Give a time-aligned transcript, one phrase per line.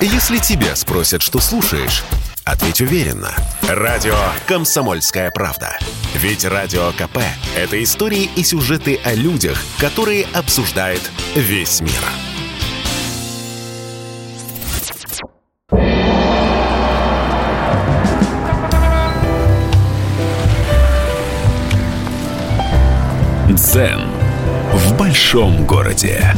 [0.00, 2.04] Если тебя спросят, что слушаешь,
[2.44, 3.34] ответь уверенно.
[3.66, 4.14] Радио
[4.46, 5.78] «Комсомольская правда».
[6.14, 7.18] Ведь Радио КП–
[7.56, 11.00] это истории и сюжеты о людях, которые обсуждает
[11.34, 11.92] весь мир.
[23.48, 24.02] Дзен
[24.74, 26.34] в большом городе.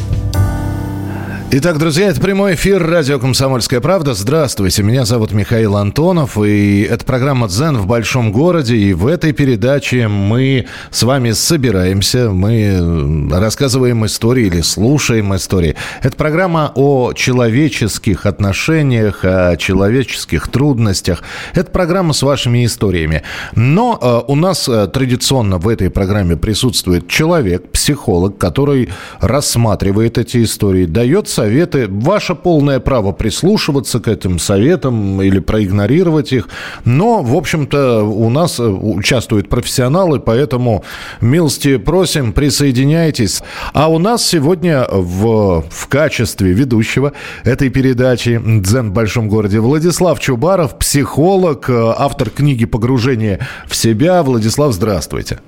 [1.50, 4.12] Итак, друзья, это прямой эфир радио «Комсомольская правда».
[4.12, 8.76] Здравствуйте, меня зовут Михаил Антонов, и это программа «Дзен в большом городе».
[8.76, 15.74] И в этой передаче мы с вами собираемся, мы рассказываем истории или слушаем истории.
[16.02, 21.22] Это программа о человеческих отношениях, о человеческих трудностях.
[21.54, 23.22] Это программа с вашими историями.
[23.54, 28.90] Но э, у нас э, традиционно в этой программе присутствует человек, психолог, который
[29.20, 31.86] рассматривает эти истории, дает советы.
[31.88, 36.48] Ваше полное право прислушиваться к этим советам или проигнорировать их.
[36.84, 40.82] Но, в общем-то, у нас э, участвуют профессионалы, поэтому
[41.20, 43.42] милости просим, присоединяйтесь.
[43.72, 47.12] А у нас сегодня в, в качестве ведущего
[47.44, 54.24] этой передачи «Дзен в большом городе» Владислав Чубаров, психолог, э, автор книги «Погружение в себя».
[54.24, 55.38] Владислав, здравствуйте.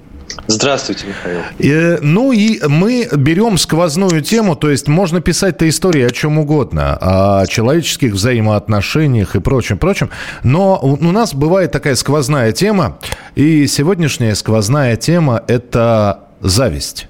[0.47, 1.41] Здравствуйте, Михаил.
[1.59, 6.97] Э, ну и мы берем сквозную тему, то есть можно писать-то истории о чем угодно,
[7.00, 10.11] о человеческих взаимоотношениях и прочем, прочем,
[10.42, 12.98] но у, у нас бывает такая сквозная тема,
[13.34, 17.09] и сегодняшняя сквозная тема– это зависть.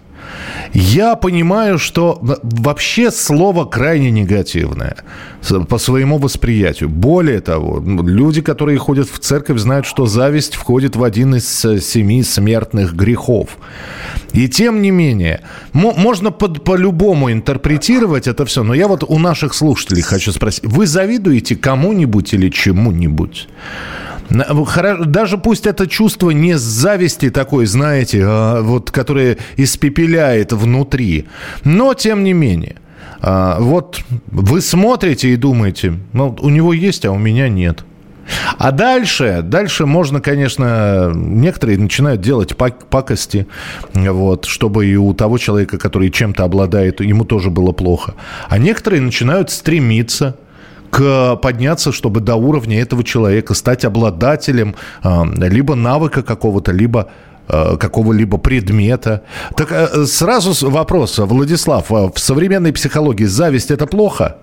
[0.73, 4.97] Я понимаю, что вообще слово крайне негативное
[5.69, 6.89] по своему восприятию.
[6.89, 11.81] Более того, люди, которые ходят в церковь, знают, что зависть входит в один из э,
[11.81, 13.57] семи смертных грехов.
[14.33, 15.41] И тем не менее,
[15.73, 20.87] можно под, по-любому интерпретировать это все, но я вот у наших слушателей хочу спросить, вы
[20.87, 23.49] завидуете кому-нибудь или чему-нибудь?
[24.31, 31.27] Даже пусть это чувство не зависти такой, знаете, а вот, которое испепеляет внутри,
[31.65, 32.77] но тем не менее.
[33.23, 37.85] А, вот вы смотрите и думаете, ну, у него есть, а у меня нет.
[38.59, 43.49] А дальше, дальше можно, конечно, некоторые начинают делать пакости,
[43.93, 48.15] вот, чтобы и у того человека, который чем-то обладает, ему тоже было плохо.
[48.49, 50.37] А некоторые начинают стремиться–
[50.91, 57.11] к подняться, чтобы до уровня этого человека стать обладателем э, либо навыка какого-то, либо
[57.49, 59.23] э, какого-либо предмета.
[59.57, 64.37] Так э, сразу вопрос, Владислав, в современной психологии зависть это плохо?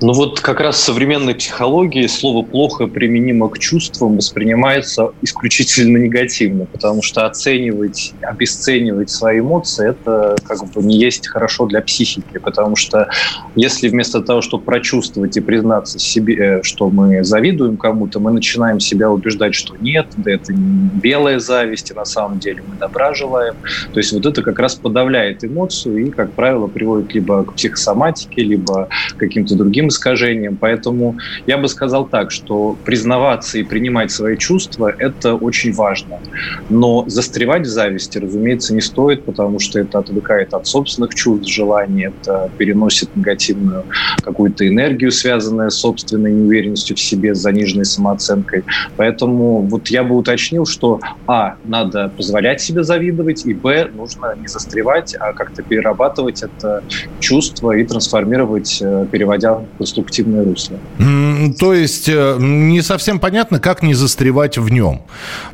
[0.00, 6.66] Ну вот как раз в современной психологии слово «плохо» применимо к чувствам воспринимается исключительно негативно,
[6.66, 12.76] потому что оценивать, обесценивать свои эмоции– это как бы не есть хорошо для психики, потому
[12.76, 13.08] что
[13.54, 19.10] если вместо того, чтобы прочувствовать и признаться себе, что мы завидуем кому-то, мы начинаем себя
[19.10, 23.54] убеждать, что нет, да это белая зависть, и на самом деле мы добра желаем.
[23.92, 28.42] То есть вот это как раз подавляет эмоцию и, как правило, приводит либо к психосоматике,
[28.42, 30.56] либо к каким-то другим искажениям.
[30.56, 31.16] Поэтому
[31.46, 36.18] я бы сказал так, что признаваться и принимать свои чувства– это очень важно.
[36.70, 42.06] Но застревать в зависти, разумеется, не стоит, потому что это отвлекает от собственных чувств, желаний,
[42.06, 43.84] это переносит негативную
[44.22, 48.64] какую-то энергию, связанную с собственной неуверенностью в себе, с заниженной самооценкой.
[48.96, 54.48] Поэтому вот я бы уточнил, что а, надо позволять себе завидовать, и б, нужно не
[54.48, 56.82] застревать, а как-то перерабатывать это
[57.20, 60.78] чувство и трансформировать, э, переводя конструктивное русло.
[61.58, 65.02] То есть э, не совсем понятно, как не застревать в нем.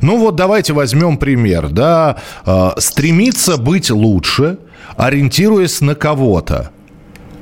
[0.01, 1.69] Ну вот давайте возьмем пример.
[1.69, 2.17] Да?
[2.45, 4.59] Э, стремиться быть лучше,
[4.95, 6.71] ориентируясь на кого-то.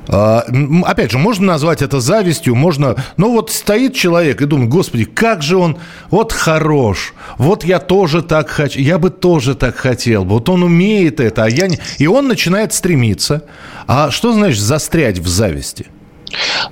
[0.07, 0.43] А,
[0.85, 2.95] опять же, можно назвать это завистью, можно...
[3.17, 5.77] Ну вот стоит человек и думает, господи, как же он
[6.09, 11.19] вот хорош, вот я тоже так хочу, я бы тоже так хотел, вот он умеет
[11.19, 11.79] это, а я не...
[11.99, 13.43] И он начинает стремиться.
[13.87, 15.87] А что значит застрять в зависти?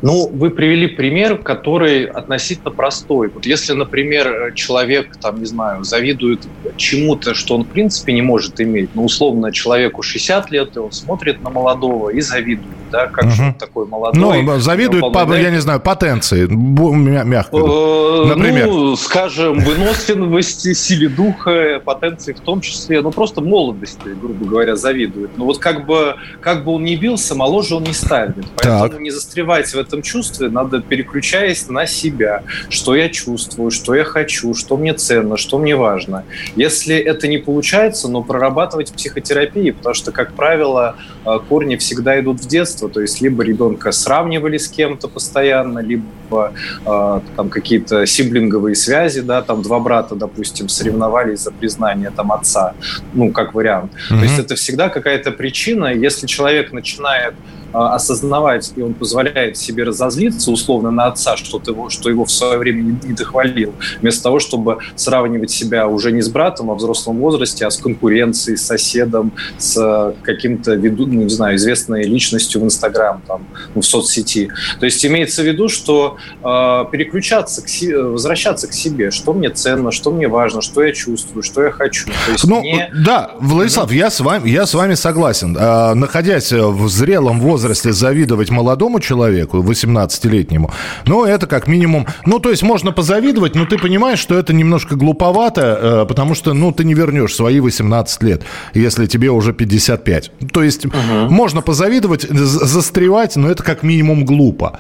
[0.01, 3.29] Ну, вы привели пример, который относительно простой.
[3.29, 6.44] Вот если, например, человек, там, не знаю, завидует
[6.77, 10.91] чему-то, что он, в принципе, не может иметь, ну, условно, человеку 60 лет, и он
[10.91, 13.31] смотрит на молодого и завидует, да, как угу.
[13.31, 14.44] же он такой молодой.
[14.44, 17.57] Ну, завидует, по, я не знаю, потенции, мягко.
[17.57, 18.68] Э, например.
[18.68, 25.31] Ну, скажем, выносливости, силе духа, потенции в том числе, ну, просто молодости, грубо говоря, завидует.
[25.38, 28.45] Ну, вот как бы, как бы он ни бился, моложе он не станет.
[28.56, 29.00] Поэтому так.
[29.00, 34.03] не застревает застревать в этом чувстве, надо переключаясь на себя, что я чувствую, что я
[34.03, 36.24] хочу, что мне ценно, что мне важно.
[36.56, 40.95] Если это не получается, но прорабатывать психотерапии, потому что, как правило,
[41.25, 42.89] э, корни всегда идут в детстве, детства.
[42.89, 46.53] То есть либо ребенка сравнивали с кем-то постоянно, либо
[46.85, 52.73] э, там какие-то сиблинговые связи, да, там два брата, допустим, соревновались за признание там отца,
[53.13, 53.91] ну, как вариант.
[53.91, 54.19] Mm-hmm.
[54.19, 55.87] То есть это всегда какая-то причина.
[55.87, 57.33] Если человек начинает
[57.74, 62.57] осознавать, и он позволяет себе разозлиться условно на отца, что, ты, что его в свое
[62.57, 66.77] время не, не дохвалил, вместо того, чтобы сравнивать себя уже не с братом, а в
[66.77, 72.63] взрослом возрасте, а с конкуренцией, с соседом, с каким-то, ну, не знаю, известной личностью в
[72.66, 74.50] Инстаграм, там, ну, в соцсети.
[74.80, 79.50] То есть имеется в виду, что э, переключаться, к си, возвращаться к себе, что мне
[79.50, 82.06] ценно, что мне важно, что я чувствую, что я хочу.
[82.25, 82.89] То есть ну, не...
[83.06, 85.56] Да, Владислав, я с вами, я с вами согласен.
[85.60, 90.71] А, находясь в зрелом возрасте, возрасте завидовать молодому человеку, 18-летнему,
[91.06, 92.07] ну, это как минимум...
[92.25, 96.53] Ну, то есть можно позавидовать, но ты понимаешь, что это немножко глуповато, э, потому что,
[96.53, 100.31] ну, ты не вернешь свои 18 лет, если тебе уже 55.
[100.53, 100.95] То есть угу.
[101.29, 104.79] можно позавидовать, застревать, но это как минимум глупо.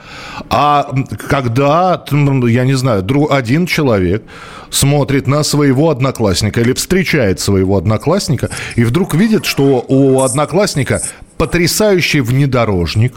[0.49, 0.89] А
[1.27, 2.01] когда,
[2.47, 4.23] я не знаю, один человек
[4.69, 11.01] смотрит на своего одноклассника или встречает своего одноклассника и вдруг видит, что у одноклассника
[11.39, 13.13] потрясающий внедорожник.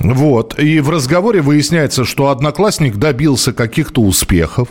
[0.00, 0.58] Вот.
[0.58, 4.68] И в разговоре выясняется, что одноклассник добился каких-то успехов.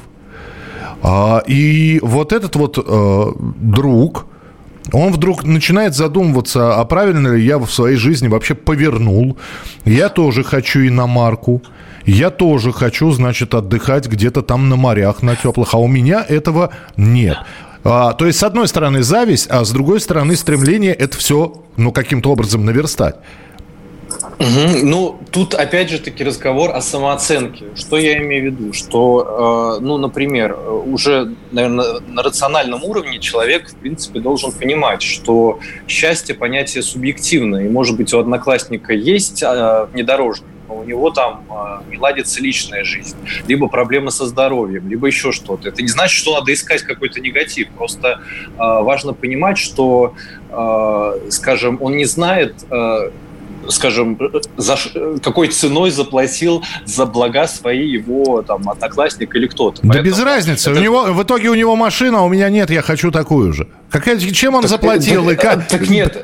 [1.01, 3.31] А, и вот этот вот э,
[3.61, 4.25] друг,
[4.91, 9.37] он вдруг начинает задумываться, а правильно ли я в своей жизни вообще повернул.
[9.85, 11.61] Я тоже хочу иномарку.
[12.05, 15.73] Я тоже хочу, значит, отдыхать где-то там на морях, на теплых.
[15.73, 17.37] А у меня этого нет.
[17.85, 21.91] А, то есть, с одной стороны, зависть, а с другой стороны, стремление это все, ну,
[21.91, 23.17] каким-то образом наверстать.
[24.39, 24.83] Угу.
[24.83, 27.65] Ну, тут опять же таки разговор о самооценке.
[27.75, 28.73] Что я имею в виду?
[28.73, 35.59] Что, э, ну, например, уже, наверное, на рациональном уровне человек, в принципе, должен понимать, что
[35.87, 37.65] счастье понятие субъективное.
[37.65, 42.83] И, может быть, у одноклассника есть э, внедорожник, у него там э, не ладится личная
[42.83, 43.15] жизнь,
[43.47, 45.69] либо проблемы со здоровьем, либо еще что-то.
[45.69, 47.69] Это не значит, что надо искать какой-то негатив.
[47.69, 50.15] Просто э, важно понимать, что,
[50.49, 53.11] э, скажем, он не знает, э,
[53.69, 54.19] скажем,
[54.57, 54.77] за,
[55.23, 59.81] какой ценой заплатил за блага свои его там одноклассник или кто-то.
[59.81, 60.71] Да Поэтому без разницы.
[60.71, 60.79] Это...
[60.79, 63.67] У него, в итоге у него машина, а у меня нет, я хочу такую же.
[63.89, 65.25] Какая, чем он так, заплатил?
[65.25, 65.67] Так, и как?
[65.67, 66.15] так нет,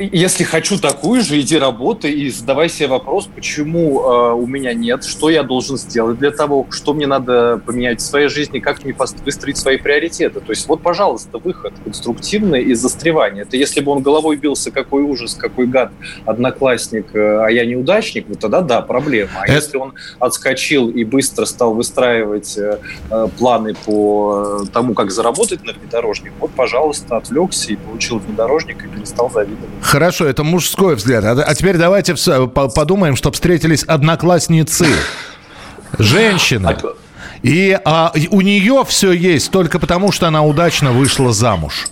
[0.00, 5.04] если хочу такую же, иди работай и задавай себе вопрос, почему э, у меня нет,
[5.04, 8.94] что я должен сделать для того, что мне надо поменять в своей жизни, как мне
[9.24, 10.40] выстроить свои приоритеты.
[10.40, 13.42] То есть вот, пожалуйста, выход конструктивный из застревания.
[13.42, 15.92] Это если бы он головой бился, какой ужас, какой гад,
[16.24, 19.30] одноклассник, э, а я неудачник, вот тогда да, проблема.
[19.40, 19.52] А Это...
[19.52, 22.78] если он отскочил и быстро стал выстраивать э,
[23.10, 28.88] э планы по тому, как заработать на внедорожник, вот, пожалуйста, отвлекся и получил внедорожник и
[28.88, 29.68] перестал завидовать.
[29.90, 31.24] Хорошо, это мужской взгляд.
[31.24, 34.86] А, а теперь давайте подумаем, чтобы встретились одноклассницы.
[35.98, 36.78] Женщина.
[37.42, 41.88] И а, у нее все есть только потому, что она удачно вышла замуж.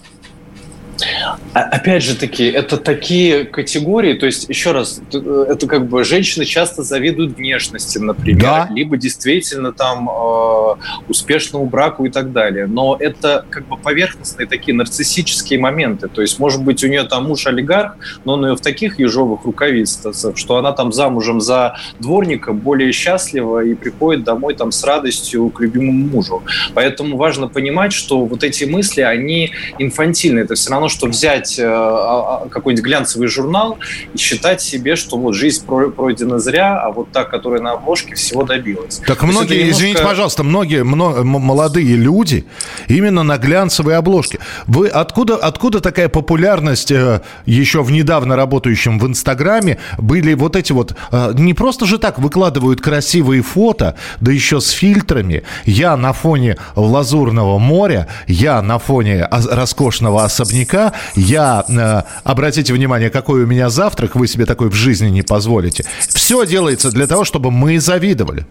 [1.55, 6.45] А, опять же таки, это такие категории, то есть, еще раз, это как бы женщины
[6.45, 8.69] часто завидуют внешности, например, да.
[8.71, 10.75] либо действительно там э,
[11.09, 12.67] успешному браку и так далее.
[12.67, 16.09] Но это как бы поверхностные такие нарциссические моменты.
[16.09, 19.45] То есть, может быть, у нее там муж олигарх, но он ее в таких ежовых
[19.45, 25.51] рукавицах, что она там замужем за дворником более счастлива и приходит домой там с радостью
[25.51, 26.43] к любимому мужу.
[26.75, 30.41] Поэтому важно понимать, что вот эти мысли, они инфантильны.
[30.41, 33.79] Это все равно, что взять э, а, а, какой-нибудь глянцевый журнал
[34.15, 38.43] и считать себе, что вот жизнь пройдена зря, а вот та, которая на обложке, всего
[38.45, 39.01] добилась.
[39.07, 39.79] Так многие, немножко...
[39.79, 42.47] извините, пожалуйста, многие много, молодые люди
[42.89, 44.39] именно на глянцевой обложке.
[44.67, 50.73] Вы откуда, откуда такая популярность э, еще в недавно работающем в Инстаграме были вот эти
[50.73, 50.95] вот...
[51.13, 55.43] Э, не просто же так выкладывают красивые фото, да еще с фильтрами.
[55.65, 60.95] Я на фоне лазурного моря, я на фоне роскошного особняка, молока.
[61.15, 65.85] Я, э, обратите внимание, какой у меня завтрак, вы себе такой в жизни не позволите.
[66.09, 68.47] Все делается для того, чтобы мы завидовали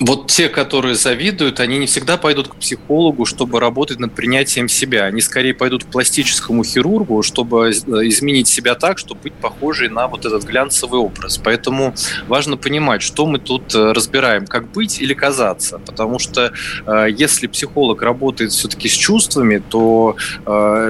[0.00, 5.04] вот те, которые завидуют, они не всегда пойдут к психологу, чтобы работать над принятием себя.
[5.04, 7.72] Они скорее пойдут к пластическому хирургу, чтобы э,
[8.08, 11.36] изменить себя так, чтобы быть похожей на вот этот глянцевый образ.
[11.36, 11.94] Поэтому
[12.28, 15.78] важно понимать, что мы тут э, разбираем, как быть или казаться.
[15.78, 16.50] Потому что
[16.86, 20.16] э, если психолог работает все-таки с чувствами, то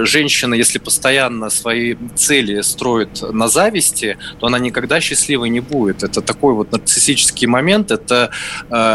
[0.03, 6.03] женщина, если постоянно свои цели строит на зависти, то она никогда счастливой не будет.
[6.03, 8.31] Это такой вот нарциссический момент, это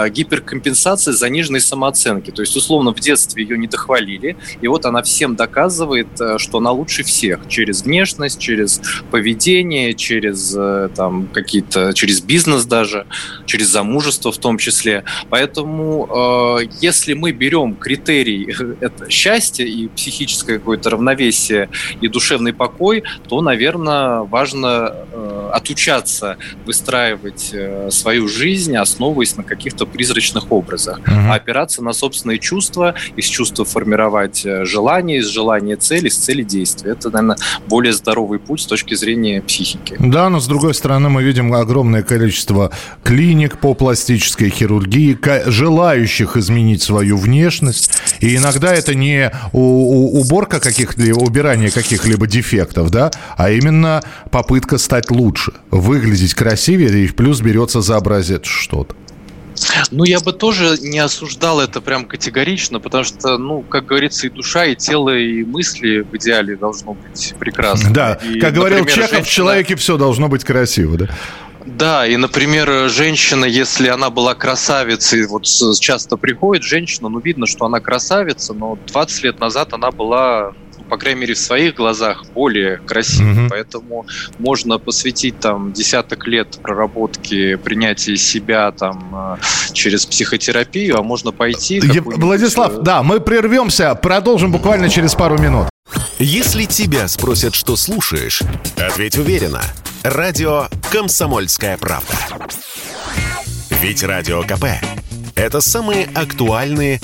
[0.09, 2.31] гиперкомпенсация заниженной самооценки.
[2.31, 6.57] То есть, условно, в детстве ее не дохвалили, и вот она всем доказывает, э, что
[6.59, 8.81] она лучше всех через внешность, через
[9.12, 13.05] поведение, через э, там какие-то, через бизнес даже,
[13.45, 15.03] через замужество в том числе.
[15.29, 21.69] Поэтому, э, если мы берем критерий это счастье и психическое какое-то равновесие
[22.01, 24.95] и душевный покой, то, наверное, важно
[25.51, 27.53] отучаться выстраивать
[27.89, 31.29] свою жизнь, основываясь на каких-то призрачных образах, mm-hmm.
[31.29, 36.43] а опираться на собственные чувства, из чувства формировать э, желание, из желания цели, из цели
[36.43, 36.91] действия.
[36.91, 37.37] Это, наверное,
[37.67, 39.95] более здоровый путь с точки зрения психики.
[39.99, 42.71] Да, но с другой стороны мы видим огромное количество
[43.03, 51.71] клиник по пластической хирургии, желающих изменить свою внешность, и иногда это не уборка каких-либо, убирание
[51.71, 58.45] каких-либо дефектов, да, а именно попытка стать лучше, выглядеть красивее, и плюс берется за образец
[58.45, 58.95] что-то.
[59.91, 64.29] Ну, я бы тоже не осуждал это прям категорично, потому что, ну, как говорится, и
[64.29, 67.93] душа, и тело, и мысли в идеале должно быть прекрасно.
[67.93, 69.25] Да, и, как говорил например, Чехов, женщина...
[69.25, 71.09] в человеке все должно быть красиво, да?
[71.65, 75.45] Да, и, например, женщина, если она была красавицей, вот
[75.79, 80.53] часто приходит женщина, ну, видно, что она красавица, но 20 лет назад она была
[80.89, 83.34] по крайней мере, в своих глазах более красивый.
[83.34, 83.50] Mm-hmm.
[83.50, 84.05] Поэтому
[84.39, 91.79] можно посвятить там десяток лет проработки принятия себя там э, через психотерапию, а можно пойти...
[91.79, 95.70] Владислав, э, да, мы прервемся, продолжим буквально через пару минут.
[96.17, 98.41] Если тебя спросят, что слушаешь,
[98.77, 99.62] ответь уверенно.
[100.03, 102.15] Радио «Комсомольская правда».
[103.82, 104.65] Ведь Радио КП–
[105.36, 107.01] это самые актуальные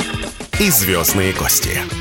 [0.60, 2.01] и звездные гости.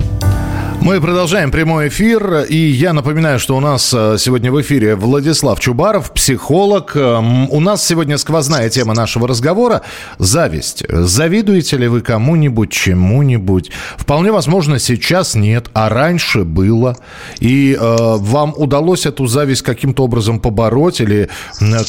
[0.83, 5.59] Мы продолжаем прямой эфир, и я напоминаю, что у нас э, сегодня в эфире Владислав
[5.59, 6.95] Чубаров, психолог.
[6.95, 9.83] Эм, у нас сегодня сквозная тема нашего разговора–
[10.17, 10.83] зависть.
[10.89, 13.69] Завидуете ли вы кому-нибудь, чему-нибудь?
[13.95, 16.97] Вполне возможно, сейчас нет, а раньше было.
[17.39, 21.29] И э, вам удалось эту зависть каким-то образом побороть или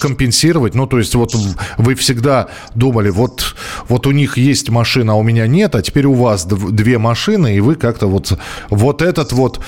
[0.00, 0.74] компенсировать?
[0.74, 1.34] Ну, то есть вот
[1.78, 3.56] вы всегда думали, вот,
[3.88, 7.56] вот у них есть машина, а у меня нет, а теперь у вас две машины,
[7.56, 8.38] и вы как-то вот
[8.82, 9.60] вот этот вот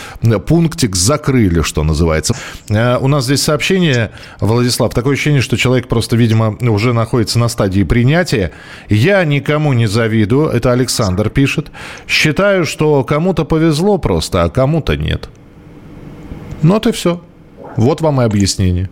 [0.47, 2.35] пунктик закрыли, что называется.
[2.69, 7.49] Э, у нас здесь сообщение, Владислав, такое ощущение, что человек просто, видимо, уже находится на
[7.49, 8.51] стадии принятия.
[8.89, 11.71] Я никому не завидую, это Александр пишет.
[12.09, 15.29] Считаю, что кому-то повезло просто, а кому-то нет.
[16.63, 17.21] Ну, вот и все.
[17.77, 18.89] Вот вам и объяснение.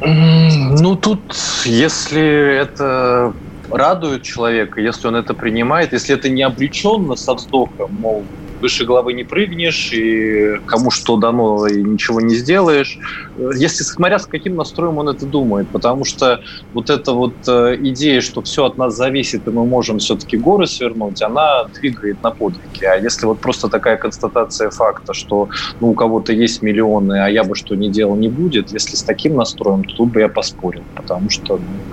[0.00, 1.20] Ну, тут,
[1.64, 3.32] если это
[3.70, 8.24] радует человека, если он это принимает, если это не обреченно со вздохом, мол,
[8.60, 12.98] выше головы не прыгнешь, и кому что дано, и ничего не сделаешь.
[13.34, 16.40] Если смотря с каким настроем он это думает, потому что
[16.72, 20.66] вот эта вот э, идея, что все от нас зависит, и мы можем все-таки горы
[20.66, 22.84] свернуть, она двигает на подвиги.
[22.84, 25.48] А если вот просто такая констатация факта, что
[25.80, 29.04] ну, у кого-то есть миллионы, а я бы что не делал, не будет, если с
[29.04, 31.84] таким настроем, то тут бы я поспорил, потому что ну,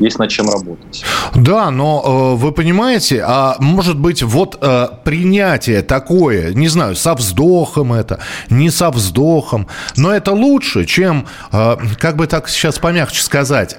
[0.00, 1.04] есть над чем работать.
[1.34, 7.14] Да, но э, вы понимаете, а может быть вот э, принятие такое, не знаю, со
[7.14, 13.22] вздохом это, не со вздохом, но это лучше, чем, э, как бы так сейчас помягче
[13.22, 13.76] сказать,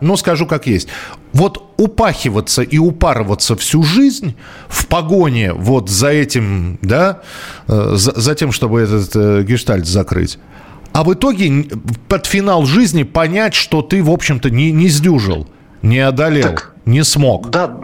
[0.00, 0.88] ну скажу как есть,
[1.32, 4.34] вот упахиваться и упарываться всю жизнь
[4.68, 7.20] в погоне вот за этим, да,
[7.66, 10.38] за, за тем, чтобы этот э, гештальт закрыть,
[10.92, 11.66] а в итоге
[12.08, 15.48] под финал жизни понять, что ты, в общем-то, не, не сдюжил,
[15.82, 17.50] не одолел, так, не смог.
[17.50, 17.76] Да,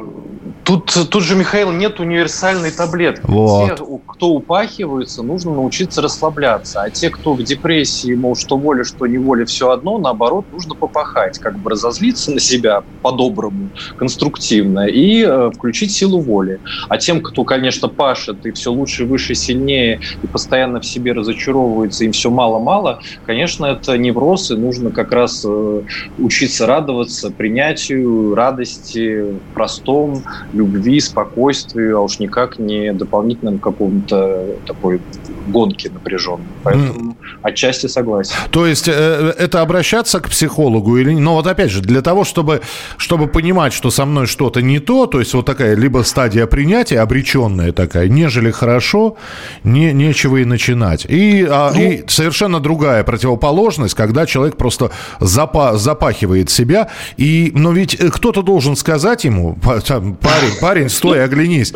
[0.66, 3.22] Тут, тут же, Михаил, нет универсальной таблетки.
[3.24, 3.76] Вот.
[3.76, 6.82] Те, кто упахивается, нужно научиться расслабляться.
[6.82, 11.38] А те, кто в депрессии, мол, что воля, что неволя, все одно, наоборот, нужно попахать,
[11.38, 16.58] как бы разозлиться на себя по-доброму, конструктивно, и э, включить силу воли.
[16.88, 22.04] А тем, кто, конечно, пашет и все лучше, выше, сильнее, и постоянно в себе разочаровывается,
[22.04, 25.82] им все мало-мало, конечно, это невроз, и нужно как раз э,
[26.18, 30.24] учиться радоваться принятию, радости, простом,
[30.56, 35.06] любви, спокойствию, а уж никак не дополнительным какому-то такой
[35.46, 36.48] гонки напряженные.
[36.62, 37.16] Поэтому mm.
[37.42, 38.34] отчасти согласен.
[38.50, 41.12] То есть э, это обращаться к психологу или...
[41.12, 42.62] Но вот опять же, для того, чтобы,
[42.96, 47.00] чтобы понимать, что со мной что-то не то, то есть вот такая либо стадия принятия,
[47.00, 49.16] обреченная такая, нежели хорошо,
[49.64, 51.06] не, нечего и начинать.
[51.08, 56.90] И, а, ну, и совершенно другая противоположность, когда человек просто запа, запахивает себя.
[57.16, 60.16] И, но ведь э, кто-то должен сказать ему, парень,
[60.60, 61.72] парень, стой, оглянись.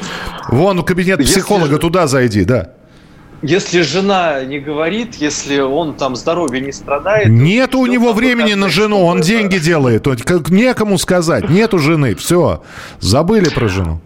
[0.49, 2.71] Вон в кабинет психолога, туда зайди, да.
[3.43, 7.29] Если жена не говорит, если он там здоровье не страдает...
[7.29, 10.07] Нет у него времени на жену, он деньги делает.
[10.51, 12.63] Некому сказать, нету жены, все,
[13.01, 14.01] забыли про жену.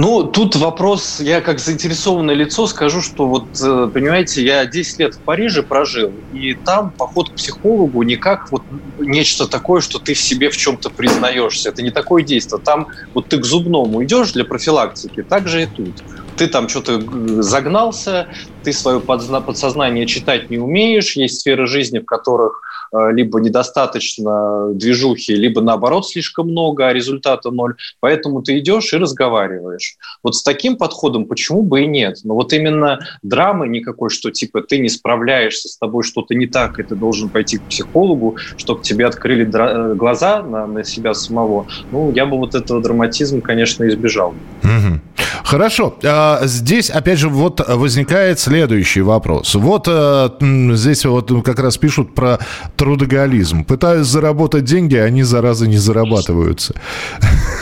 [0.00, 5.14] Ну, тут вопрос, я как заинтересованное лицо скажу, что вот, э, понимаете, я 10 лет
[5.16, 8.62] в Париже прожил, и там поход к психологу не как вот
[9.00, 11.70] нечто такое, что ты в себе в чем-то признаешься.
[11.70, 12.60] Это не такое действие.
[12.64, 15.94] Там вот ты к зубному идешь для профилактики, так же и тут
[16.38, 17.02] ты там что-то
[17.42, 18.28] загнался,
[18.62, 25.34] ты свое подсознание читать не умеешь, есть сферы жизни, в которых э, либо недостаточно движухи,
[25.34, 27.74] либо наоборот слишком много, а результата ноль.
[28.00, 29.96] Поэтому ты идешь и разговариваешь.
[30.22, 32.18] Вот с таким подходом почему бы и нет?
[32.24, 36.78] Но вот именно драмы никакой, что типа ты не справляешься, с тобой что-то не так,
[36.78, 41.66] и ты должен пойти к психологу, чтобы тебе открыли э, глаза на, на себя самого.
[41.90, 44.34] Ну, я бы вот этого драматизма, конечно, избежал.
[44.62, 45.00] Угу.
[45.48, 45.96] Хорошо.
[46.04, 49.54] А, здесь, опять же, вот возникает следующий вопрос.
[49.54, 52.38] Вот а, здесь вот как раз пишут про
[52.76, 53.64] трудоголизм.
[53.64, 56.74] Пытаюсь заработать деньги, а они, заразы, не зарабатываются.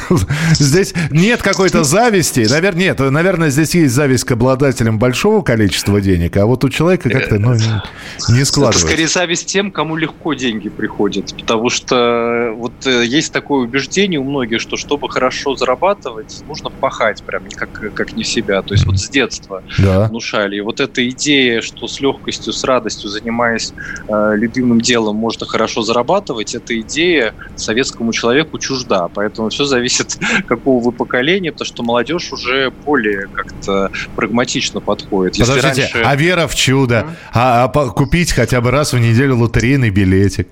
[0.52, 2.46] Здесь нет какой-то зависти.
[2.50, 7.10] Наверное, нет, наверное, здесь есть зависть к обладателям большого количества денег, а вот у человека
[7.10, 8.86] как-то ну, не складывается.
[8.86, 11.34] Это скорее зависть тем, кому легко деньги приходят.
[11.36, 17.22] Потому что вот э, есть такое убеждение у многих, что чтобы хорошо зарабатывать, нужно пахать
[17.22, 18.62] прям как, как не себя.
[18.62, 20.08] То есть вот с детства да.
[20.08, 20.56] внушали.
[20.56, 23.72] И вот эта идея, что с легкостью, с радостью, занимаясь
[24.08, 29.08] э, любимым делом, можно хорошо зарабатывать, эта идея советскому человеку чужда.
[29.08, 35.36] Поэтому все зависит, какого вы поколения, потому что молодежь уже более как-то прагматично подходит.
[35.36, 36.02] Если Подождите, раньше...
[36.04, 37.06] а вера в чудо?
[37.32, 40.48] А, а купить хотя бы раз в неделю лотерейный билетик?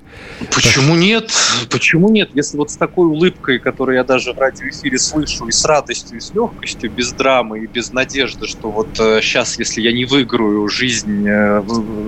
[0.54, 1.30] Почему нет?
[1.70, 2.30] Почему нет?
[2.34, 6.20] Если вот с такой улыбкой, которую я даже в радиоэфире слышу, и с радостью, и
[6.20, 10.68] с легкостью, без драмы и без надежды, что вот э, сейчас, если я не выиграю,
[10.68, 11.62] жизнь э,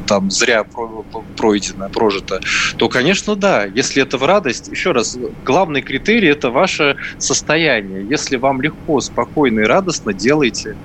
[0.06, 1.04] там зря про,
[1.36, 2.40] пройдена, прожита,
[2.76, 3.64] то, конечно, да.
[3.64, 8.06] Если это в радость, еще раз, главный критерий– это ваше состояние.
[8.08, 10.76] Если вам легко, спокойно и радостно, делайте.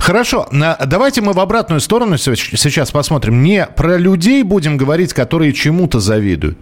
[0.00, 3.42] Хорошо, давайте мы в обратную сторону сейчас посмотрим.
[3.42, 6.58] Не про людей будем говорить, которые чему-то завидуют,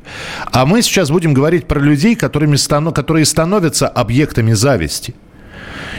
[0.53, 2.57] а мы сейчас будем говорить про людей, которыми
[2.91, 5.15] которые становятся объектами зависти.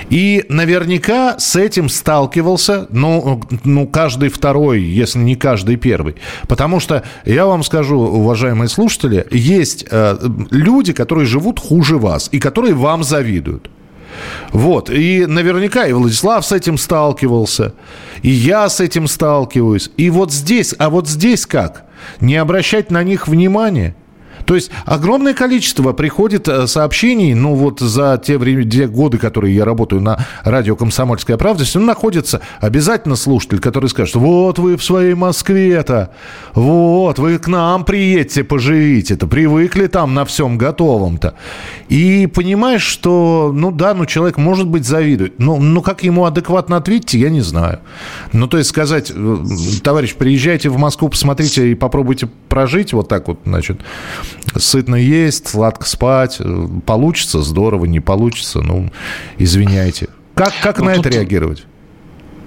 [0.09, 6.15] И наверняка с этим сталкивался, ну, ну, каждый второй, если не каждый первый.
[6.47, 10.17] Потому что, я вам скажу, уважаемые слушатели, есть э,
[10.51, 13.69] люди, которые живут хуже вас и которые вам завидуют.
[14.51, 14.89] Вот.
[14.89, 17.73] И наверняка и Владислав с этим сталкивался,
[18.21, 19.91] и я с этим сталкиваюсь.
[19.97, 21.85] И вот здесь, а вот здесь как?
[22.19, 23.95] Не обращать на них внимания?
[24.49, 29.53] То есть огромное количество приходит э, сообщений, ну вот за те, время, те годы, которые
[29.53, 34.83] я работаю на радио «Комсомольская правда», все находится обязательно слушатель, который скажет, вот вы в
[34.83, 36.09] своей Москве-то,
[36.55, 41.35] вот, вы к нам приедете, поживите-то, привыкли там на всем готовом-то.
[41.87, 46.77] И понимаешь, что, ну да, ну человек может быть завидует, но ну как ему адекватно
[46.77, 47.81] ответить, я не знаю.
[48.33, 49.37] Ну то есть сказать, э,
[49.83, 53.81] товарищ, приезжайте в Москву, посмотрите и попробуйте прожить вот так вот, значит,
[54.57, 56.39] сытно есть, сладко спать.
[56.85, 58.91] Получится, здорово, не получится, ну,
[59.37, 60.07] извиняйте.
[60.35, 61.65] Как, как ну, на это реагировать?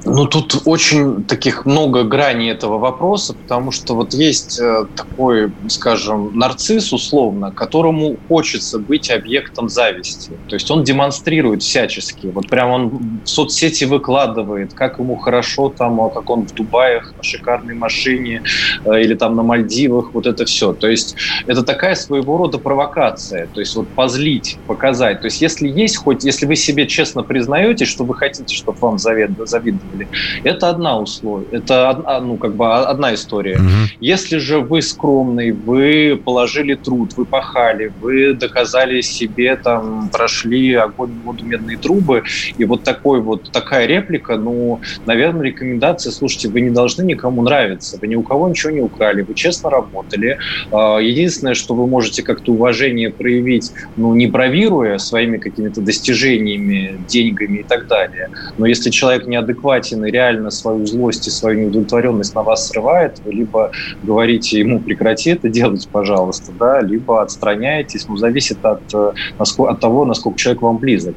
[0.04, 6.32] Ну, тут очень таких много граней этого вопроса, потому что вот есть э, такой, скажем,
[6.36, 10.40] нарцисс условно, которому хочется быть объектом зависти.
[10.48, 12.26] То есть он демонстрирует всячески.
[12.26, 12.88] Вот прям он
[13.24, 18.42] в соцсети выкладывает, как ему хорошо там, а как он в Дубаях на шикарной машине
[18.84, 20.72] э, или там на Мальдивах, вот это все.
[20.72, 21.14] То есть
[21.46, 23.46] это такая своего рода провокация.
[23.54, 25.20] То есть вот позлить, показать.
[25.20, 28.98] То есть если есть хоть, если вы себе честно признаете, что вы хотите, чтобы вам
[28.98, 30.08] завидовали, деле.
[30.44, 33.56] Это одна условие, это ну, как бы одна история.
[33.56, 33.92] Угу.
[34.00, 41.12] Если же вы скромный, вы положили труд, вы пахали, вы доказали себе, там, прошли огонь,
[41.24, 42.22] воду, медные трубы,
[42.58, 47.98] и вот такой вот такая реплика, ну, наверное, рекомендация, слушайте, вы не должны никому нравиться,
[48.00, 50.38] вы ни у кого ничего не украли, вы честно работали.
[50.70, 57.58] А, единственное, что вы можете как-то уважение проявить, ну, не бравируя своими какими-то достижениями, деньгами
[57.58, 62.42] и так далее, но если человек неадекватен основательно, реально свою злость и свою неудовлетворенность на
[62.42, 63.70] вас срывает, вы либо
[64.02, 70.04] говорите ему прекрати это делать, пожалуйста, да, либо отстраняетесь, ну, зависит от, э, от того,
[70.04, 71.14] насколько человек вам близок.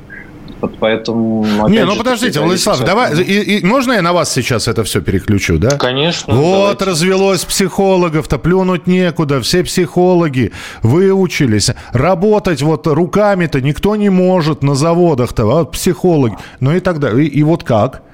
[0.80, 4.84] Поэтому, Не, ну же, подождите, Владислав, давай, и, и, можно я на вас сейчас это
[4.84, 5.78] все переключу, да?
[5.78, 6.34] Конечно.
[6.34, 6.86] Вот давайте.
[6.86, 11.72] развелось психологов-то, плюнуть некуда, все психологи выучились.
[11.92, 16.36] Работать вот руками-то никто не может на заводах-то, а вот психологи.
[16.62, 17.28] Ну и так далее.
[17.28, 18.05] И, и вот как?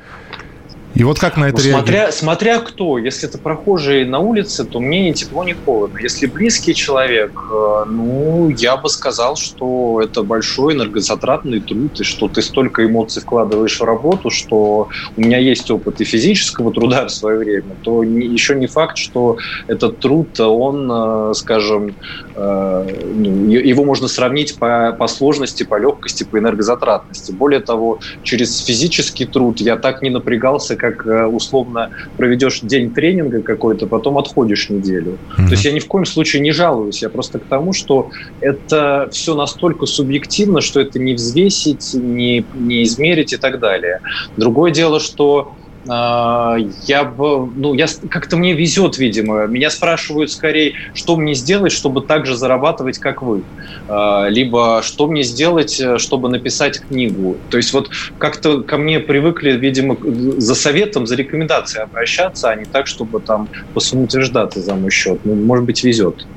[0.93, 2.97] И вот как на это ну, смотря, смотря кто.
[2.97, 5.97] Если это прохожий на улице, то мне ни тепло, ни холодно.
[5.99, 12.27] Если близкий человек, э, ну, я бы сказал, что это большой энергозатратный труд, и что
[12.27, 17.12] ты столько эмоций вкладываешь в работу, что у меня есть опыт и физического труда в
[17.12, 21.95] свое время, то не, еще не факт, что этот труд, он, э, скажем,
[22.36, 27.32] э, ну, его можно сравнить по, по сложности, по легкости, по энергозатратности.
[27.32, 33.44] Более того, через физический труд я так не напрягался, как э, условно проведешь день тренинга
[33.44, 35.12] какой-то, потом отходишь неделю.
[35.12, 35.46] Mm-hmm.
[35.46, 39.08] То есть я ни в коем случае не жалуюсь, я просто к тому, что это
[39.12, 44.02] все настолько субъективно, что это не взвесить, не, не измерить и так далее.
[44.38, 45.54] Другое дело, что
[45.86, 49.48] я бы, ну, я как-то мне везет, видимо.
[49.48, 53.46] Меня спрашивают скорее, что мне сделать, чтобы так же зарабатывать, как вы,
[53.88, 57.41] а, либо что мне сделать, э, чтобы написать книгу.
[57.50, 59.98] То есть вот как-то ко мне привыкли, видимо,
[60.39, 65.22] за советом, за рекомендацией обращаться, а не так, чтобы там посамоутверждаться за мой счет.
[65.24, 66.28] Ну, может быть, везет.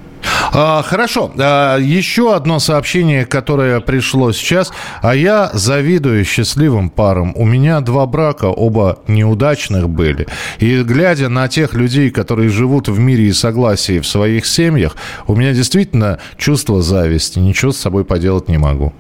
[0.53, 1.33] А, хорошо.
[1.39, 4.73] А, еще одно сообщение, которое пришло сейчас.
[5.03, 7.33] А я завидую счастливым парам.
[7.37, 10.27] У меня два брака, оба неудачных были.
[10.59, 15.35] И глядя на тех людей, которые живут в мире и согласии в своих семьях, у
[15.35, 17.39] меня действительно чувство зависти.
[17.39, 18.93] Ничего с собой поделать не могу.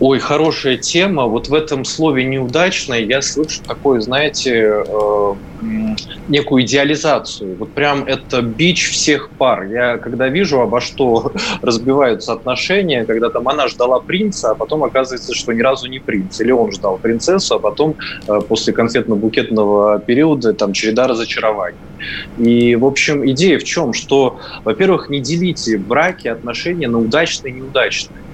[0.00, 1.26] Ой, хорошая тема.
[1.26, 5.34] Вот в этом слове неудачное я слышу такое, знаете, э,
[6.26, 7.56] некую идеализацию.
[7.56, 9.64] Вот прям это бич всех пар.
[9.64, 15.32] Я когда вижу, обо что разбиваются отношения, когда там она ждала принца, а потом оказывается,
[15.32, 16.40] что ни разу не принц.
[16.40, 17.94] Или он ждал принцессу, а потом
[18.26, 21.78] э, после конфетно-букетного периода там череда разочарований.
[22.36, 23.92] И, в общем, идея в чем?
[23.92, 28.24] Что, во-первых, не делите браки, отношения на удачные и неудачные.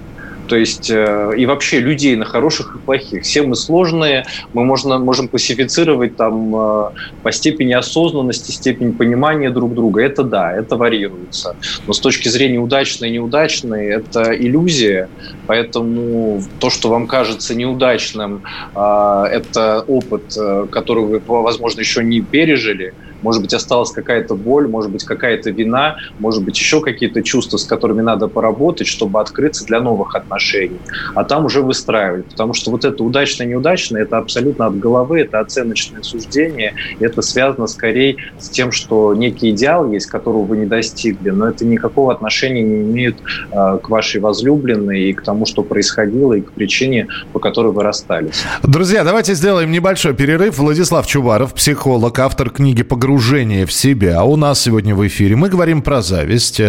[0.51, 3.23] То есть э, и вообще людей на хороших и плохих.
[3.23, 6.89] Все мы сложные, мы можно, можем классифицировать там э,
[7.23, 10.01] по степени осознанности, степень понимания друг друга.
[10.01, 11.55] Это да, это варьируется.
[11.87, 15.07] Но с точки зрения удачной и неудачной, это иллюзия.
[15.47, 18.43] Поэтому то, что вам кажется неудачным,
[18.75, 20.37] э, это опыт,
[20.69, 25.97] который вы, возможно, еще не пережили– может быть, осталась какая-то боль, может быть, какая-то вина,
[26.19, 30.79] может быть, еще какие-то чувства, с которыми надо поработать, чтобы открыться для новых отношений.
[31.15, 32.25] А там уже выстраивать.
[32.25, 36.73] Потому что вот это удачно-неудачно, это абсолютно от головы, это оценочное суждение.
[36.99, 41.65] Это связано скорее с тем, что некий идеал есть, которого вы не достигли, но это
[41.65, 43.17] никакого отношения не имеет
[43.51, 47.83] э, к вашей возлюбленной и к тому, что происходило, и к причине, по которой вы
[47.83, 48.43] расстались.
[48.63, 50.57] Друзья, давайте сделаем небольшой перерыв.
[50.57, 54.23] Владислав Чубаров, психолог, автор книги «Погружение погружение в себя.
[54.23, 56.61] У нас сегодня в эфире мы говорим про зависть.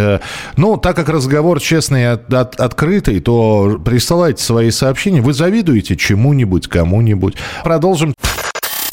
[0.57, 5.21] Ну, так как разговор честный и от, от, открытый, то присылайте свои сообщения.
[5.21, 7.35] Вы завидуете чему-нибудь, кому-нибудь.
[7.63, 8.13] Продолжим.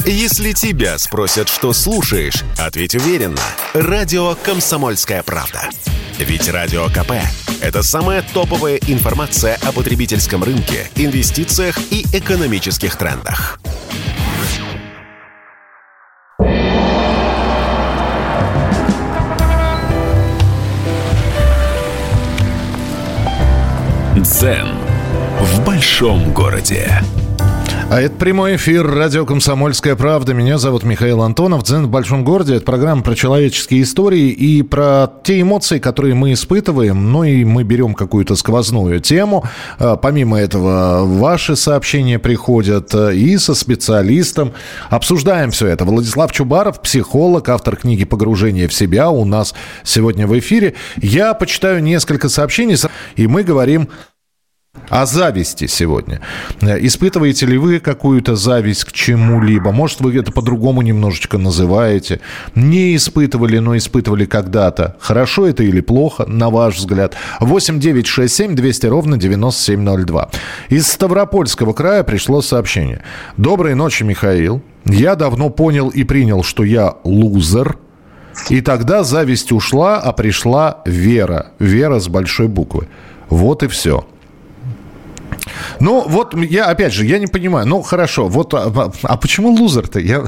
[0.07, 3.43] Если тебя спросят, что слушаешь, ответь уверенно.
[3.75, 5.63] Радио «Комсомольская правда».
[6.21, 7.15] Ведь Радио КП–
[7.61, 13.59] это самая топовая информация о потребительском рынке, инвестициях и экономических трендах.
[24.41, 24.69] Дзен
[25.39, 27.03] в большом городе.
[27.91, 30.33] А это прямой эфир радио «Комсомольская правда».
[30.33, 31.65] Меня зовут Михаил Антонов.
[31.65, 36.33] «Дзен в большом городе»— это программа про человеческие истории и про те эмоции, которые мы
[36.33, 37.11] испытываем.
[37.11, 39.45] Ну и мы берем какую-то сквозную тему.
[39.79, 44.53] А, помимо этого, ваши сообщения приходят а, и со специалистом.
[44.89, 45.85] Обсуждаем все это.
[45.85, 50.77] Владислав Чубаров, психолог, автор книги «Погружение в себя» у нас сегодня в эфире.
[50.97, 52.77] Я почитаю несколько сообщений,
[53.17, 53.89] и мы говорим
[54.91, 56.21] о зависти сегодня.
[56.61, 59.71] Испытываете ли вы какую-то зависть к чему-либо?
[59.71, 62.21] Может, вы это по-другому немножечко называете?
[62.57, 64.97] Не испытывали, но испытывали когда-то.
[65.01, 67.15] Хорошо это или плохо, на ваш взгляд?
[67.39, 70.31] 8 9 6 7 200 ровно 9702.
[70.69, 73.03] Из Ставропольского края пришло сообщение.
[73.37, 74.61] Доброй ночи, Михаил.
[74.85, 77.77] Я давно понял и принял, что я лузер.
[78.49, 81.53] И тогда зависть ушла, а пришла вера.
[81.59, 82.89] Вера с большой буквы.
[83.29, 84.05] Вот и все.
[85.81, 87.67] Ну, вот я, опять же, я не понимаю.
[87.67, 89.99] Ну, хорошо, вот, а, а, а почему лузер-то?
[89.99, 90.25] Я,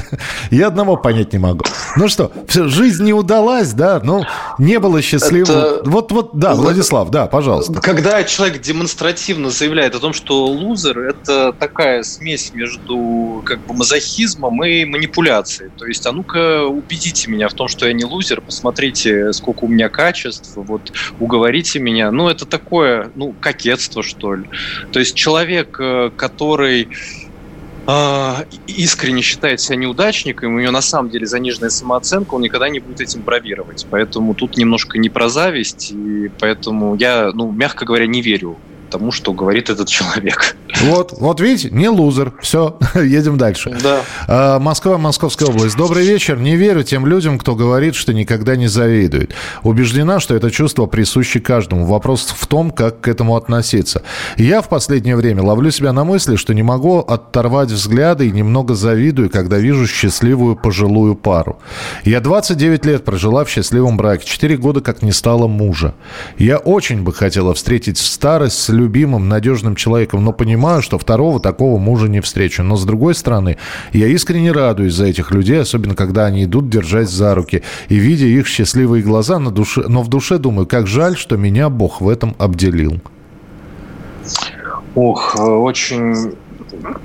[0.51, 1.65] я одного понять не могу.
[1.97, 4.01] Ну что, все, жизнь не удалась, да?
[4.03, 4.25] Ну,
[4.59, 5.79] не было счастливого.
[5.79, 5.91] Это...
[5.91, 7.81] Вот, вот, да, Владислав, да, пожалуйста.
[7.81, 14.65] Когда человек демонстративно заявляет о том, что лузер– это такая смесь между как бы мазохизмом
[14.65, 15.71] и манипуляцией.
[15.77, 19.69] То есть, а ну-ка, убедите меня в том, что я не лузер, посмотрите, сколько у
[19.69, 22.11] меня качеств, вот, уговорите меня.
[22.11, 24.45] Ну, это такое, ну, кокетство, что ли.
[24.93, 26.89] То есть человек, э, который
[27.85, 32.79] а, искренне считает себя неудачником, у него на самом деле заниженная самооценка, он никогда не
[32.79, 33.87] будет этим бравировать.
[33.91, 38.57] Поэтому тут немножко не про зависть, и поэтому я, ну, мягко говоря, не верю
[38.93, 40.57] тому, что говорит этот человек.
[40.83, 42.33] Вот, вот видите, не лузер.
[42.41, 43.77] Все, едем дальше.
[43.83, 44.01] Да.
[44.29, 45.77] А, Москва, Московская область.
[45.77, 46.39] Добрый вечер.
[46.39, 49.35] Не верю тем людям, кто говорит, что никогда не завидует.
[49.63, 51.87] Убеждена, что это чувство присуще каждому.
[51.87, 54.03] Вопрос в том, как к этому относиться.
[54.37, 58.75] Я в последнее время ловлю себя на мысли, что не могу оторвать взгляды и немного
[58.75, 61.59] завидую, когда вижу счастливую пожилую пару.
[62.05, 65.95] Я 29 лет прожила в счастливом браке, 4 года как не стало мужа.
[66.39, 71.41] Я очень бы хотела встретить в старость с любимым, надежным человеком, но понимаю, что второго
[71.41, 72.63] такого мужа не встречу.
[72.63, 73.57] Но с другой стороны,
[73.93, 77.63] я искренне радуюсь за этих людей, особенно когда они идут держать за руки.
[77.89, 81.69] И видя их счастливые глаза, на душе, но в душе думаю, как жаль, что меня
[81.69, 83.01] Бог в этом обделил.
[84.95, 86.35] Ох, очень,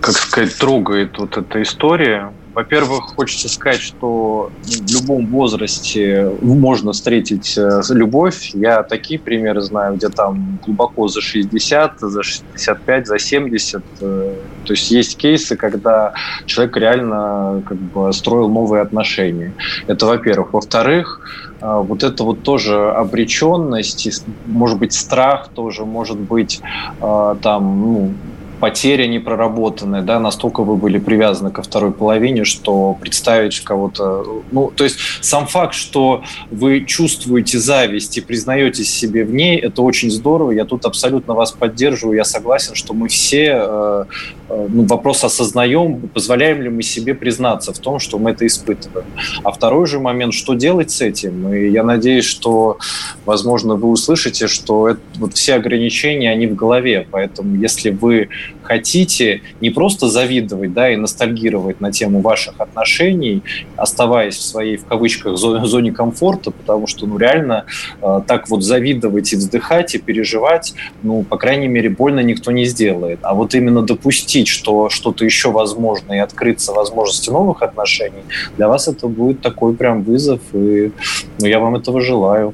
[0.02, 2.32] как сказать, трогает вот эта история.
[2.58, 8.50] Во-первых, хочется сказать, что в любом возрасте можно встретить э, любовь.
[8.56, 13.84] Я такие примеры знаю, где там глубоко за 60, за 65, за 70.
[14.02, 14.34] Э,
[14.66, 16.14] то есть есть кейсы, когда
[16.48, 19.54] человек реально как бы строил новые отношения.
[19.86, 20.54] Это во-первых.
[20.54, 21.22] Во-вторых,
[21.62, 24.10] э, вот это вот тоже обреченность,
[24.48, 26.60] может быть, страх тоже, может быть,
[27.00, 28.14] там, ну,
[28.60, 34.44] потеря непроработанная, да, настолько вы были привязаны ко второй половине, что представить кого-то...
[34.52, 39.82] Ну, то есть сам факт, что вы чувствуете зависть и признаетесь себе в ней, это
[39.82, 44.06] очень здорово, я тут абсолютно вас поддерживаю, я согласен, что мы все э,
[44.50, 49.08] э, ну, вопрос осознаем, позволяем ли мы себе признаться в том, что мы это испытываем.
[49.44, 51.54] А второй же момент, что делать с этим?
[51.54, 52.78] И я надеюсь, что,
[53.26, 58.57] возможно, вы услышите, что это, вот все ограничения, они в голове, поэтому если вы much.
[58.68, 63.42] Хотите не просто завидовать да, и ностальгировать на тему ваших отношений,
[63.78, 67.66] оставаясь в своей, в кавычках, зоне, комфорта, потому что ну, реально
[68.02, 72.66] э, так вот завидовать и вздыхать, и переживать, ну, по крайней мере, больно никто не
[72.66, 73.20] сделает.
[73.22, 78.24] А вот именно допустить, что что-то еще возможно, и открыться возможности новых отношений,
[78.58, 80.92] для вас это будет такой прям вызов, и
[81.40, 82.54] ну, я вам этого желаю.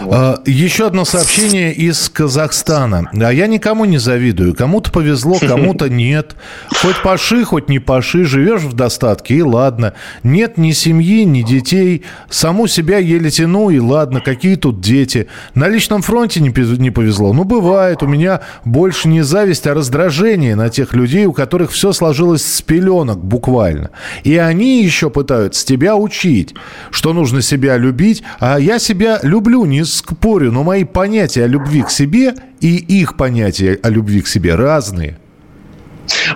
[0.00, 0.14] Вот.
[0.14, 3.10] А, еще одно сообщение из Казахстана.
[3.12, 4.54] А я никому не завидую.
[4.54, 6.36] Кому-то повезло, кому-то нет.
[6.80, 9.94] Хоть паши, хоть не паши, живешь в достатке, и ладно.
[10.22, 12.04] Нет ни семьи, ни детей.
[12.28, 15.28] Саму себя еле тяну, и ладно, какие тут дети.
[15.54, 17.32] На личном фронте не повезло.
[17.32, 21.92] Ну, бывает, у меня больше не зависть, а раздражение на тех людей, у которых все
[21.92, 23.90] сложилось с пеленок буквально.
[24.24, 26.54] И они еще пытаются тебя учить,
[26.90, 28.22] что нужно себя любить.
[28.40, 33.16] А я себя люблю, не спорю, но мои понятия о любви к себе и их
[33.16, 35.18] понятия о любви к себе разные.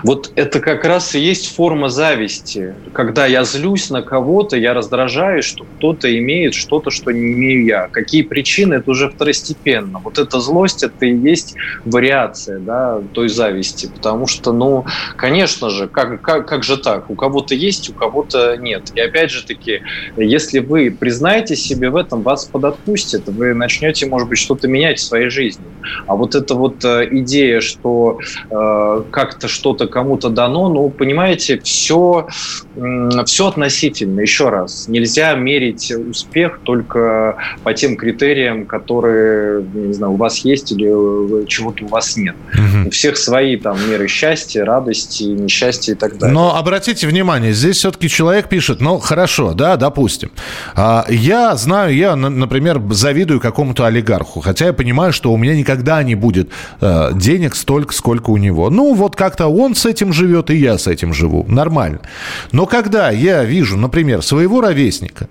[0.03, 2.75] Вот это как раз и есть форма зависти.
[2.93, 7.87] Когда я злюсь на кого-то, я раздражаюсь, что кто-то имеет что-то, что не имею я.
[7.87, 9.99] Какие причины, это уже второстепенно.
[9.99, 13.87] Вот эта злость, это и есть вариация да, той зависти.
[13.87, 17.09] Потому что, ну, конечно же, как, как, как же так?
[17.09, 18.91] У кого-то есть, у кого-то нет.
[18.95, 19.81] И опять же таки,
[20.15, 25.03] если вы признаете себе в этом, вас подотпустят, вы начнете, может быть, что-то менять в
[25.03, 25.65] своей жизни.
[26.05, 32.27] А вот эта вот э, идея, что э, как-то что-то кому-то дано, ну, понимаете, все,
[33.25, 34.21] все относительно.
[34.21, 40.71] Еще раз, нельзя мерить успех только по тем критериям, которые, не знаю, у вас есть
[40.71, 42.35] или чего-то у вас нет.
[42.53, 42.87] Угу.
[42.87, 46.33] У всех свои там меры счастья, радости, несчастья и так далее.
[46.33, 50.31] Но обратите внимание, здесь все-таки человек пишет, ну, хорошо, да, допустим.
[50.75, 56.03] А, я знаю, я, например, завидую какому-то олигарху, хотя я понимаю, что у меня никогда
[56.03, 56.49] не будет
[56.81, 58.69] э, денег столько, сколько у него.
[58.69, 61.45] Ну, вот как-то он с этим живет, и я с этим живу.
[61.47, 61.99] Нормально.
[62.51, 65.27] Но когда я вижу, например, своего ровесника,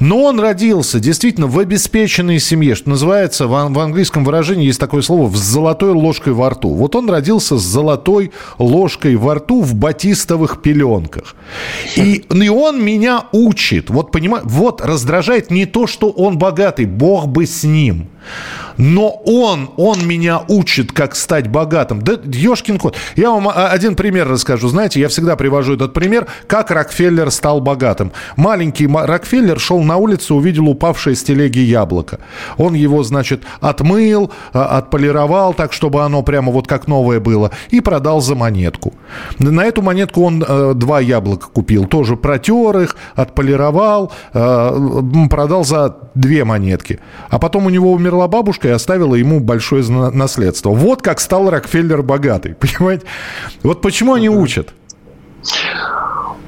[0.00, 5.02] но он родился действительно в обеспеченной семье, что называется, в, в английском выражении есть такое
[5.02, 6.70] слово «с золотой ложкой во рту».
[6.74, 11.34] Вот он родился с золотой ложкой во рту в батистовых пеленках.
[11.96, 13.90] И, и он меня учит.
[13.90, 18.08] Вот, понимаю, вот раздражает не то, что он богатый, бог бы с ним–
[18.78, 22.02] Но он, он меня учит, как стать богатым.
[22.02, 22.96] Да, ешкин кот.
[23.16, 24.68] Я вам один пример расскажу.
[24.68, 28.12] Знаете, я всегда привожу этот пример, как Рокфеллер стал богатым.
[28.36, 32.18] Маленький Рокфеллер шел на улицу, увидел упавшее с телеги яблоко.
[32.56, 37.80] Он его, значит, отмыл, а, отполировал так, чтобы оно прямо вот как новое было, и
[37.80, 38.94] продал за монетку.
[39.38, 45.96] На эту монетку он э, два яблока купил, тоже протер их, отполировал, э, продал за
[46.14, 47.00] две монетки.
[47.28, 50.70] А потом у него умерла бабушка и оставила ему большое наследство.
[50.70, 53.06] Вот как стал Рокфеллер богатый, понимаете?
[53.62, 54.72] Вот почему они учат?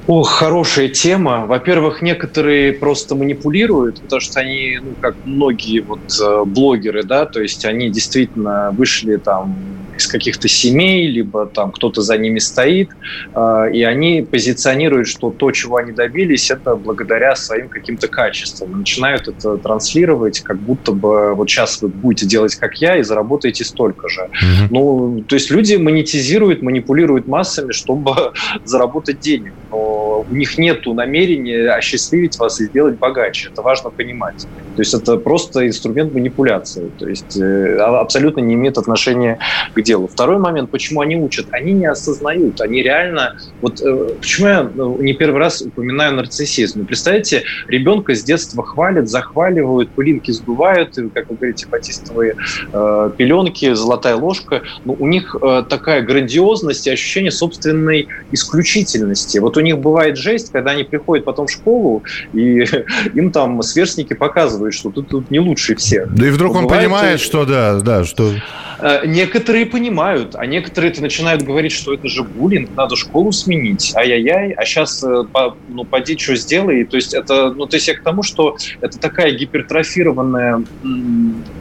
[0.09, 1.45] Ох, хорошая тема.
[1.45, 7.39] Во-первых, некоторые просто манипулируют, потому что они, ну, как многие вот э, блогеры, да, то
[7.39, 9.55] есть они действительно вышли там
[9.95, 12.89] из каких-то семей, либо там кто-то за ними стоит,
[13.35, 18.79] э, и они позиционируют, что то, чего они добились, это благодаря своим каким-то качествам.
[18.79, 23.63] Начинают это транслировать, как будто бы вот сейчас вы будете делать как я и заработаете
[23.63, 24.21] столько же.
[24.21, 24.67] Mm-hmm.
[24.71, 28.33] Ну, то есть люди монетизируют, манипулируют массами, чтобы
[28.65, 29.53] заработать денег.
[29.69, 29.98] Но
[30.29, 33.49] у них нет намерения осчастливить вас и сделать богаче.
[33.51, 34.47] Это важно понимать.
[34.79, 36.89] То есть это просто инструмент манипуляции.
[36.97, 39.37] То есть э, а, абсолютно не имеет отношения
[39.73, 40.07] к делу.
[40.07, 41.47] Второй момент, почему они учат?
[41.51, 42.61] Они не осознают.
[42.61, 43.35] Они реально...
[43.61, 46.85] Вот э, почему я ну, не первый раз упоминаю нарциссизм?
[46.85, 52.35] Представляете, ребенка с детства хвалят, захваливают, пылинки сдувают, как вы говорите, батистовые
[52.71, 54.61] э, пеленки, золотая ложка.
[54.85, 55.35] Но у них
[55.69, 59.39] такая грандиозность и ощущение собственной исключительности.
[59.39, 62.65] Вот у них бывает жесть, когда они приходят потом в школу, и
[63.13, 66.13] им там сверстники показывают, что ты тут не лучший всех.
[66.13, 68.33] Да и вдруг он бывает, понимает, что да, да, что...
[68.81, 73.93] Э, некоторые понимают, а некоторые это начинают говорить, что это же буллинг, надо школу сменить,
[73.95, 75.23] ай-яй-яй, а сейчас, э,
[75.67, 76.85] ну, поди, что сделай.
[76.85, 80.63] То есть это, ну, то есть я к тому, что это такая гипертрофированная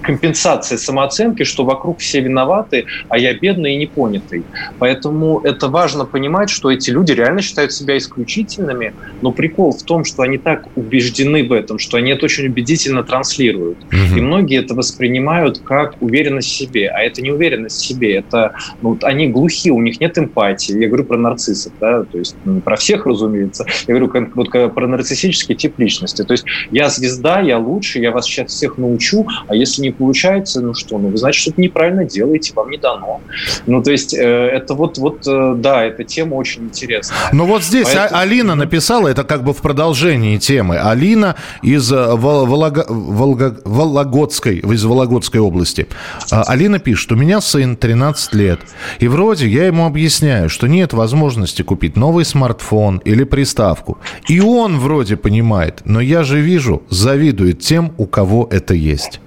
[0.03, 4.45] компенсация самооценки, что вокруг все виноваты, а я бедный и непонятый.
[4.79, 7.97] Поэтому это важно понимать, что эти люди реально считают себя
[8.39, 12.47] исключительными, но прикол в том, что они так убеждены в этом, что они это очень
[12.47, 13.79] убедительно транслируют.
[13.85, 14.19] Угу.
[14.19, 16.89] И многие это воспринимают как уверенность в себе.
[16.89, 20.79] А это не уверенность в себе, это ну, они глухи, у них нет эмпатии.
[20.79, 23.67] Я говорю про нарциссов, да, то есть ну, про всех, разумеется.
[23.87, 26.23] Я говорю как, вот, про нарциссический тип личности.
[26.23, 30.61] То есть я звезда, я лучше, я вас сейчас всех научу, а если не получается,
[30.61, 33.21] ну что, ну вы значит что-то неправильно делаете, вам не дано.
[33.67, 37.19] Ну то есть э, это вот, вот э, да, эта тема очень интересная.
[37.33, 38.21] Ну вот здесь а, Поэтому...
[38.29, 40.77] Алина написала, это как бы в продолжении темы.
[40.77, 42.85] Алина из э, Волога...
[42.87, 43.57] Волга...
[43.65, 45.89] Вологодской, из Вологодской области.
[46.31, 48.61] А, Алина пишет, у меня сын 13 лет,
[48.99, 53.97] и вроде я ему объясняю, что нет возможности купить новый смартфон или приставку.
[54.29, 59.21] И он вроде понимает, но я же вижу, завидует тем, у кого это есть.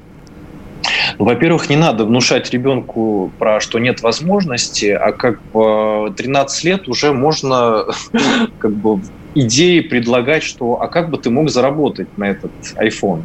[1.19, 6.87] Ну, во-первых, не надо внушать ребенку про что нет возможности, а как бы 13 лет
[6.87, 7.85] уже можно
[8.59, 8.99] как бы
[9.33, 13.23] идеи предлагать, что а как бы ты мог заработать на этот iPhone?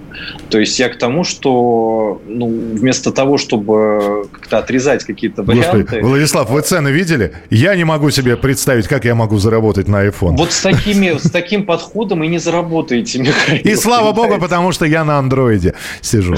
[0.50, 5.78] То есть я к тому, что ну, вместо того, чтобы как-то отрезать какие-то варианты...
[5.78, 7.32] Господи, Владислав, вы цены видели?
[7.50, 10.36] Я не могу себе представить, как я могу заработать на iPhone.
[10.36, 13.62] Вот с, такими, с таким подходом и не заработаете, Михаил.
[13.62, 16.36] И слава богу, потому что я на андроиде сижу.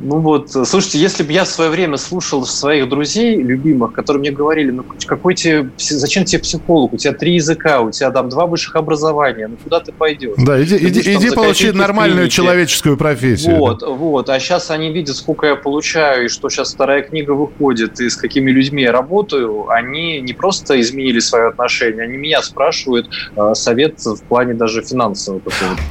[0.00, 4.30] Ну вот, слушайте, если бы я в свое время слушал своих друзей любимых, которые мне
[4.30, 8.46] говорили, ну какой тебе, зачем тебе психолог, у тебя три языка, у тебя там два
[8.46, 10.34] высших образования, ну куда ты пойдешь?
[10.38, 13.56] Да, иди, иди, иди получи нормальную человеческую профессию.
[13.56, 13.88] Вот, да.
[13.88, 18.08] вот, а сейчас они видят, сколько я получаю, и что сейчас вторая книга выходит, и
[18.08, 23.54] с какими людьми я работаю, они не просто изменили свое отношение, они меня спрашивают э,
[23.54, 25.42] совет в плане даже финансового.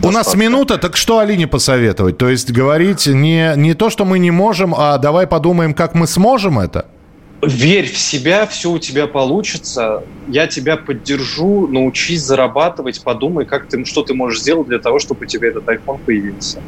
[0.03, 2.17] У нас минута, так что Алине посоветовать?
[2.17, 5.93] То есть говорить не, не то, что что мы не можем, а давай подумаем, как
[5.93, 6.85] мы сможем это?
[7.41, 10.03] Верь в себя, все у тебя получится.
[10.29, 15.25] Я тебя поддержу, научись зарабатывать, подумай, как ты, что ты можешь сделать для того, чтобы
[15.25, 16.61] у тебя этот iPhone появился.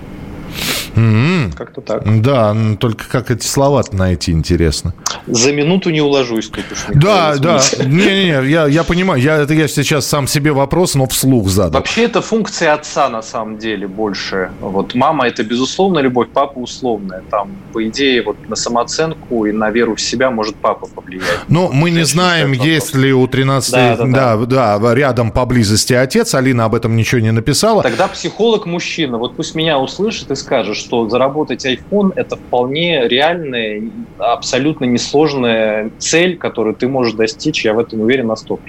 [0.96, 1.56] Mm-hmm.
[1.56, 2.22] Как-то так.
[2.22, 4.94] Да, только как эти слова найти, интересно.
[5.28, 6.80] За минуту не уложусь тут уж.
[6.94, 7.60] Да, да.
[7.80, 9.22] Не-не-не, я, я понимаю.
[9.22, 11.80] Я, это я сейчас сам себе вопрос, но вслух задал.
[11.80, 14.52] Вообще это функция отца на самом деле больше.
[14.60, 17.24] Вот мама это безусловно любовь, папа условная.
[17.30, 21.26] Там, по идее, вот на самооценку и на веру в себя может папа повлиять.
[21.48, 24.80] Ну, мы не знаем, есть ли у 13 да, да, да.
[24.80, 26.36] да, рядом поблизости отец.
[26.36, 27.84] Алина об этом ничего не написала.
[27.84, 29.18] Тогда психолог мужчина.
[29.18, 33.84] Вот пусть меня услышит и скажет, что заработать iPhone– это вполне реальная,
[34.18, 38.60] абсолютно несложная цель, которую ты можешь достичь, я в этом уверен на 100%.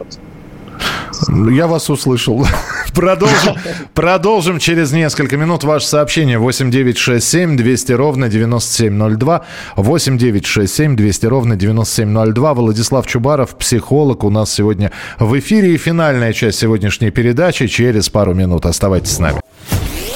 [1.51, 2.45] Я вас услышал.
[2.95, 3.55] Продолжим,
[3.95, 6.39] продолжим через несколько минут ваше сообщение.
[6.39, 9.45] 8 9 6 7 200 ровно 9702.
[9.77, 12.55] 8 9 6 7 200 ровно 9702.
[12.55, 15.75] Владислав Чубаров, психолог, у нас сегодня в эфире.
[15.75, 18.67] И финальная часть сегодняшней передачи через пару минут.
[18.67, 19.41] Оставайтесь с нами.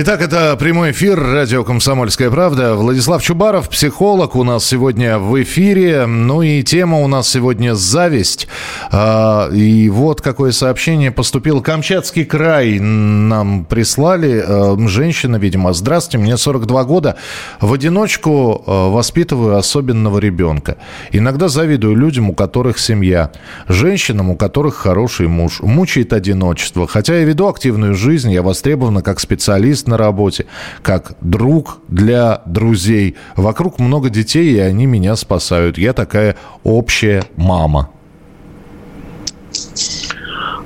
[0.00, 2.76] Итак, это прямой эфир радио «Комсомольская правда».
[2.76, 6.06] Владислав Чубаров, психолог, у нас сегодня в эфире.
[6.06, 8.46] Ну и тема у нас сегодня «Зависть».
[8.92, 11.60] А, и вот какое сообщение поступило.
[11.60, 14.40] Камчатский край нам прислали.
[14.46, 17.16] А, женщина, видимо, здравствуйте, мне 42 года.
[17.60, 20.76] В одиночку а, воспитываю особенного ребенка.
[21.10, 23.32] Иногда завидую людям, у которых семья.
[23.66, 25.58] Женщинам, у которых хороший муж.
[25.60, 26.86] Мучает одиночество.
[26.86, 30.46] Хотя я веду активную жизнь, я востребована как специалист специалист на работе,
[30.82, 33.16] как друг для друзей.
[33.36, 35.78] Вокруг много детей, и они меня спасают.
[35.78, 37.90] Я такая общая мама.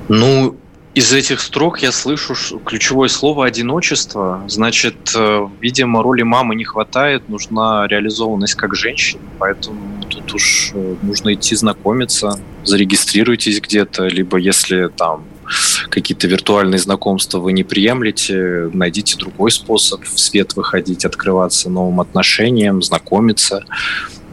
[0.09, 0.57] Ну,
[0.95, 2.35] из этих строк я слышу
[2.67, 4.45] ключевое слово «одиночество».
[4.47, 10.97] Значит, э, видимо, роли мамы не хватает, нужна реализованность как женщины, поэтому тут уж э,
[11.01, 15.25] нужно идти знакомиться, зарегистрируйтесь где-то, либо если там
[15.89, 22.83] какие-то виртуальные знакомства вы не приемлете, найдите другой способ в свет выходить, открываться новым отношениям,
[22.83, 23.65] знакомиться.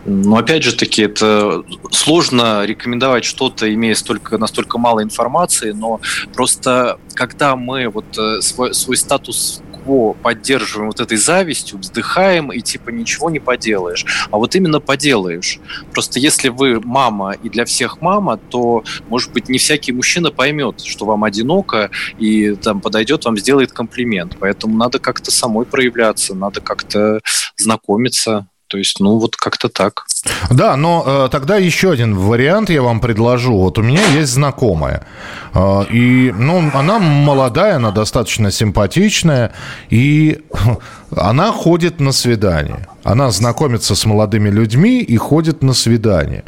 [0.06, 6.00] Но опять же таки, это сложно рекомендовать что-то, имея столько, настолько мало информации, но
[6.34, 12.62] просто когда мы вот э, свой, свой статус кво поддерживаем вот этой завистью, вздыхаем и
[12.62, 14.06] типа ничего не поделаешь.
[14.32, 15.60] А вот именно поделаешь.
[15.92, 20.82] Просто если вы мама и для всех мама, то, может быть, не всякий мужчина поймет,
[20.82, 24.36] что вам одиноко и там подойдет, вам сделает комплимент.
[24.40, 27.20] Поэтому надо как-то самой проявляться, надо как-то
[27.58, 28.48] знакомиться.
[28.68, 30.06] То есть, ну, вот как-то так.
[30.50, 33.58] Да, но э, тогда еще один вариант я вам предложу.
[33.58, 35.06] Вот у меня есть знакомая.
[35.54, 39.54] Э, и, ну, она молодая, она достаточно симпатичная.
[39.90, 40.42] И
[41.16, 42.88] она ходит на свидание.
[43.04, 46.44] Она знакомится с молодыми людьми и ходит на свидание.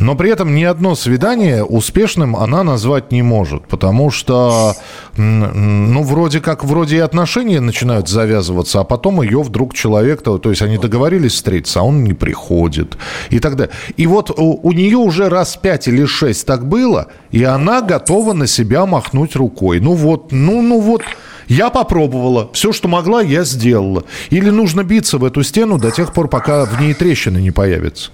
[0.00, 4.74] Но при этом ни одно свидание успешным она назвать не может, потому что,
[5.18, 10.48] ну, вроде как, вроде и отношения начинают завязываться, а потом ее вдруг человек, то, то
[10.48, 12.96] есть они договорились встретиться, а он не приходит
[13.28, 13.74] и так далее.
[13.98, 18.32] И вот у, у нее уже раз пять или шесть так было, и она готова
[18.32, 19.80] на себя махнуть рукой.
[19.80, 21.02] Ну вот, ну, ну вот,
[21.50, 22.48] я попробовала.
[22.52, 24.04] Все, что могла, я сделала.
[24.30, 28.10] Или нужно биться в эту стену до тех пор, пока в ней трещины не появятся?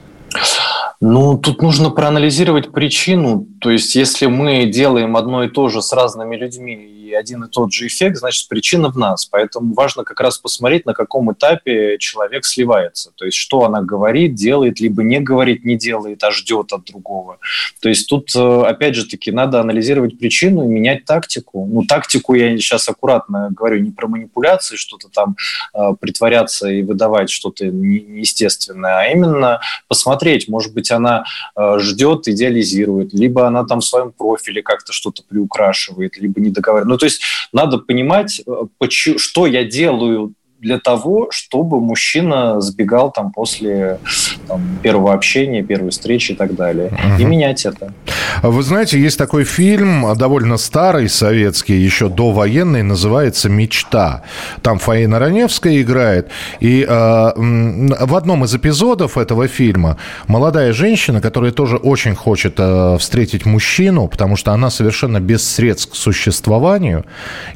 [1.01, 3.47] Ну, тут нужно проанализировать причину.
[3.61, 6.75] То есть, если мы делаем одно и то же с разными людьми
[7.07, 9.27] и один и тот же эффект, значит, причина в нас.
[9.27, 13.13] Поэтому важно как раз посмотреть, на каком этапе человек сливается.
[13.17, 17.39] То есть, что она говорит, делает, либо не говорит, не делает, а ждет от другого.
[17.81, 21.67] То есть, тут, э, опять же таки, надо анализировать причину и менять тактику.
[21.67, 25.37] Ну, тактику я сейчас аккуратно говорю не про манипуляции, что-то там
[25.75, 31.25] э, притворяться и выдавать что-то неестественное, а именно посмотреть, может быть, она
[31.57, 36.89] э, ждет, идеализирует, либо она там в своем профиле как-то что-то приукрашивает, либо не договаривает.
[36.89, 37.23] Ну, то есть
[37.53, 43.99] надо понимать, э, что я делаю для того, чтобы мужчина сбегал там после
[44.49, 46.87] там, первого общения, первой встречи и так далее.
[46.87, 47.23] Угу.
[47.23, 47.93] И менять это.
[48.43, 54.23] Вы знаете, есть такой фильм, довольно старый, советский, еще довоенный, называется «Мечта».
[54.63, 56.29] Там Фаина Раневская играет.
[56.61, 62.97] И э, в одном из эпизодов этого фильма молодая женщина, которая тоже очень хочет э,
[62.99, 67.05] встретить мужчину, потому что она совершенно без средств к существованию,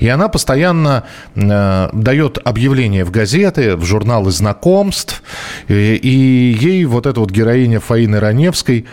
[0.00, 5.22] и она постоянно э, дает объявление обращение в газеты, в журналы знакомств.
[5.68, 8.86] И, и ей вот эта вот героиня Фаины Раневской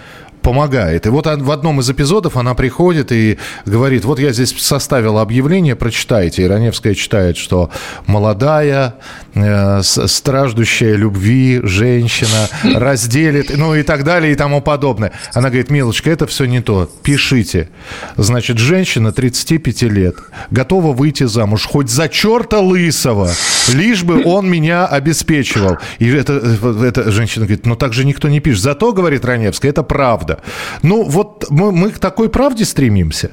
[0.48, 1.06] помогает.
[1.06, 5.76] И вот в одном из эпизодов она приходит и говорит, вот я здесь составила объявление,
[5.76, 6.44] прочитайте.
[6.44, 7.70] И Раневская читает, что
[8.06, 8.96] молодая,
[9.34, 15.12] э, страждущая любви женщина разделит, ну и так далее и тому подобное.
[15.34, 17.68] Она говорит, милочка, это все не то, пишите.
[18.16, 20.16] Значит, женщина 35 лет,
[20.50, 23.30] готова выйти замуж хоть за черта лысого,
[23.74, 25.78] лишь бы он меня обеспечивал.
[26.00, 26.42] И это,
[26.86, 28.64] эта женщина говорит, ну так же никто не пишет.
[28.64, 30.37] Зато, говорит Раневская, это правда.
[30.84, 33.32] Ну, вот мы, мы к такой правде стремимся.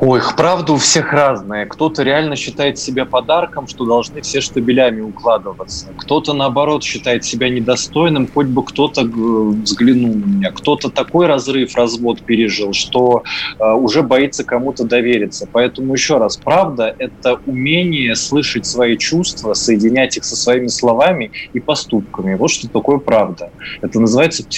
[0.00, 1.66] Ой, правда у всех разная.
[1.66, 5.88] Кто-то реально считает себя подарком, что должны все штабелями укладываться.
[5.96, 10.52] Кто-то, наоборот, считает себя недостойным, хоть бы кто-то взглянул на меня.
[10.52, 13.24] Кто-то такой разрыв, развод пережил, что
[13.58, 15.48] э, уже боится кому-то довериться.
[15.50, 21.58] Поэтому еще раз, правда– это умение слышать свои чувства, соединять их со своими словами и
[21.58, 22.36] поступками.
[22.36, 23.50] Вот что такое правда.
[23.82, 24.48] Это называется в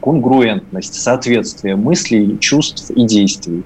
[0.00, 3.62] конгруентность, соответствие мыслей, чувств и действий.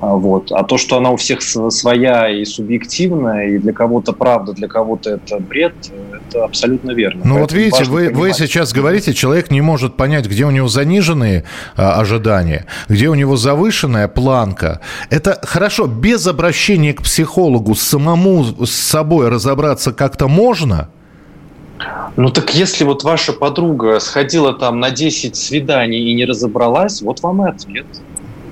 [0.00, 0.40] Вот.
[0.40, 0.52] Вот.
[0.52, 5.10] А то, что она у всех своя и субъективная, и для кого-то правда, для кого-то
[5.10, 5.74] это бред,
[6.28, 7.22] это абсолютно верно.
[7.24, 11.44] Ну вот видите, вы, вы сейчас говорите, человек не может понять, где у него заниженные
[11.76, 14.80] а, ожидания, где у него завышенная планка.
[15.10, 20.90] Это хорошо, без обращения к психологу самому с собой разобраться как-то можно?
[22.16, 27.22] Ну так если вот ваша подруга сходила там на 10 свиданий и не разобралась, вот
[27.22, 27.86] вам и ответ.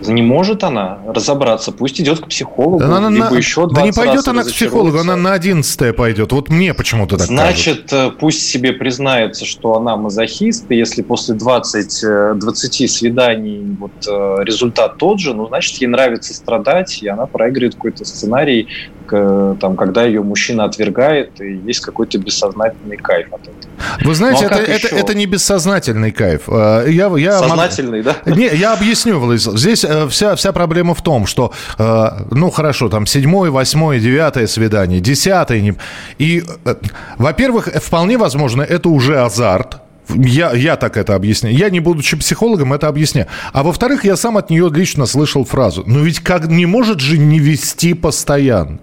[0.07, 3.37] Не может она разобраться, пусть идет к психологу, да она либо на...
[3.37, 6.33] еще Да не пойдет она к психологу, она на одиннадцатое пойдет.
[6.33, 8.17] Вот мне почему-то так Значит, кажется.
[8.19, 14.45] пусть себе признается, что она мазохист, и если после 20, 20 э, свиданий вот, э,
[14.45, 18.69] результат тот же, ну, значит, ей нравится страдать, и она проигрывает какой-то сценарий,
[19.09, 23.68] там, когда ее мужчина отвергает, и есть какой-то бессознательный кайф от этого.
[24.05, 26.43] Вы знаете, ну, а это, это, это не бессознательный кайф.
[26.49, 28.15] Э, я, я Сознательный, мог...
[28.25, 28.35] да?
[28.35, 29.59] Не, я объясню, Владислав.
[29.59, 34.47] Здесь э, вся, вся проблема в том, что, э, ну, хорошо, там, седьмое, восьмое, девятое
[34.47, 35.77] свидание, десятое.
[36.19, 36.45] И,
[37.17, 39.79] во-первых, вполне возможно, это уже азарт,
[40.09, 41.57] я, я так это объясняю.
[41.57, 43.27] Я, не будучи психологом, это объясняю.
[43.53, 45.83] А во-вторых, я сам от нее лично слышал фразу.
[45.87, 48.79] Ну ведь как не может же не вести постоянно.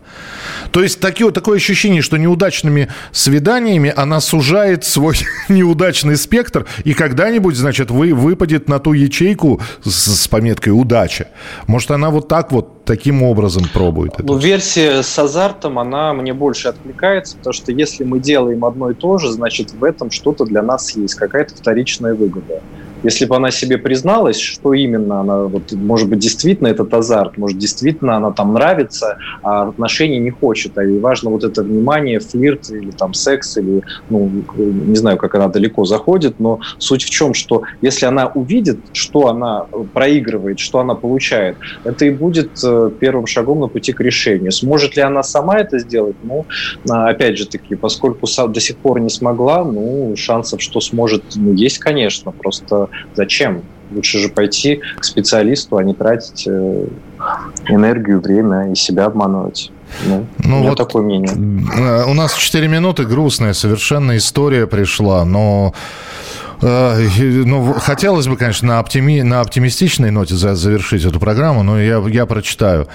[0.72, 5.18] То есть такие, такое ощущение, что неудачными свиданиями она сужает свой
[5.50, 11.28] неудачный спектр, и когда-нибудь, значит, вы, выпадет на ту ячейку с, с пометкой «удача».
[11.68, 14.24] Может, она вот так вот, таким образом пробует это?
[14.24, 18.94] Ну, версия с азартом, она мне больше откликается, потому что если мы делаем одно и
[18.94, 22.62] то же, значит, в этом что-то для нас есть, какая-то вторичная выгода.
[23.06, 27.60] Если бы она себе призналась, что именно она, вот, может быть, действительно этот азарт, может,
[27.60, 32.70] действительно она там нравится, а отношений не хочет, а ей важно вот это внимание, флирт
[32.70, 37.36] или там секс, или, ну, не знаю, как она далеко заходит, но суть в чем,
[37.36, 43.28] что если она увидит, что она проигрывает, что она получает, это и будет э, первым
[43.28, 44.52] шагом на пути к решению.
[44.52, 46.16] Сможет ли она сама это сделать?
[46.24, 46.48] Ну,
[46.90, 51.54] а, опять же таки, поскольку до сих пор не смогла, ну, шансов, что сможет, ну,
[51.54, 53.62] есть, конечно, просто Зачем?
[53.92, 56.88] Лучше же пойти к специалисту, а не тратить э,
[57.70, 59.72] энергию, время и себя обманывать.
[60.06, 61.32] Ну, ну, у меня вот такое мнение.
[61.32, 65.74] Э, у нас 4 минуты, грустная совершенно история пришла, но
[66.62, 72.26] ну, хотелось бы, конечно, на, оптими, на оптимистичной ноте завершить эту программу, но я, я
[72.26, 72.88] прочитаю.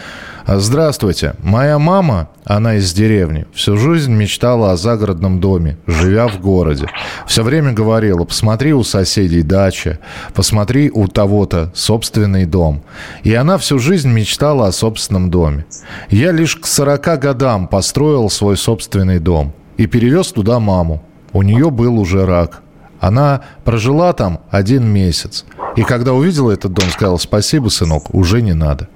[0.47, 1.35] Здравствуйте.
[1.43, 6.89] Моя мама, она из деревни, всю жизнь мечтала о загородном доме, живя в городе.
[7.27, 10.01] Все время говорила, посмотри у соседей дача,
[10.35, 12.83] посмотри у того-то собственный дом.
[13.23, 15.67] И она всю жизнь мечтала о собственном доме.
[16.09, 21.05] Я лишь к 40 годам построил свой собственный дом и перевез туда маму.
[21.33, 22.63] У нее был уже рак.
[23.01, 25.45] Она прожила там один месяц.
[25.77, 28.89] И когда увидела этот дом, сказала, спасибо, сынок, уже не надо.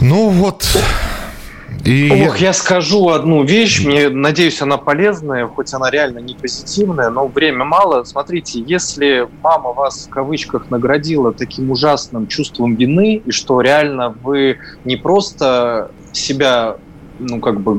[0.00, 0.64] Ну вот.
[1.84, 2.26] И...
[2.26, 7.26] Ох, я скажу одну вещь, мне надеюсь, она полезная, хоть она реально не позитивная, но
[7.26, 8.04] время мало.
[8.04, 14.58] Смотрите, если мама вас в кавычках наградила таким ужасным чувством вины, и что реально вы
[14.84, 16.76] не просто себя
[17.18, 17.74] ну, как бы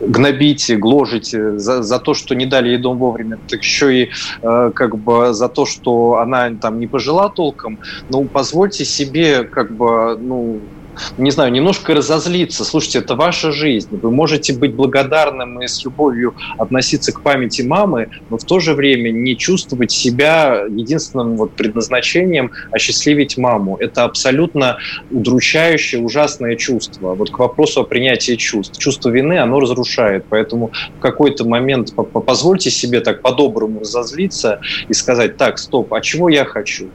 [0.00, 4.10] гнобите, гложите за, за то, что не дали ей дом вовремя, так еще и
[4.42, 9.72] э, как бы за то, что она там не пожила толком, ну, позвольте себе как
[9.72, 10.60] бы, ну,
[11.18, 12.64] не знаю, немножко разозлиться.
[12.64, 13.88] Слушайте, это ваша жизнь.
[13.90, 18.74] Вы можете быть благодарным и с любовью относиться к памяти мамы, но в то же
[18.74, 23.76] время не чувствовать себя единственным вот предназначением осчастливить маму.
[23.78, 24.78] Это абсолютно
[25.10, 27.14] удручающее, ужасное чувство.
[27.14, 28.78] Вот к вопросу о принятии чувств.
[28.78, 30.26] Чувство вины, оно разрушает.
[30.28, 36.28] Поэтому в какой-то момент позвольте себе так по-доброму разозлиться и сказать, так, стоп, а чего
[36.28, 36.88] я хочу?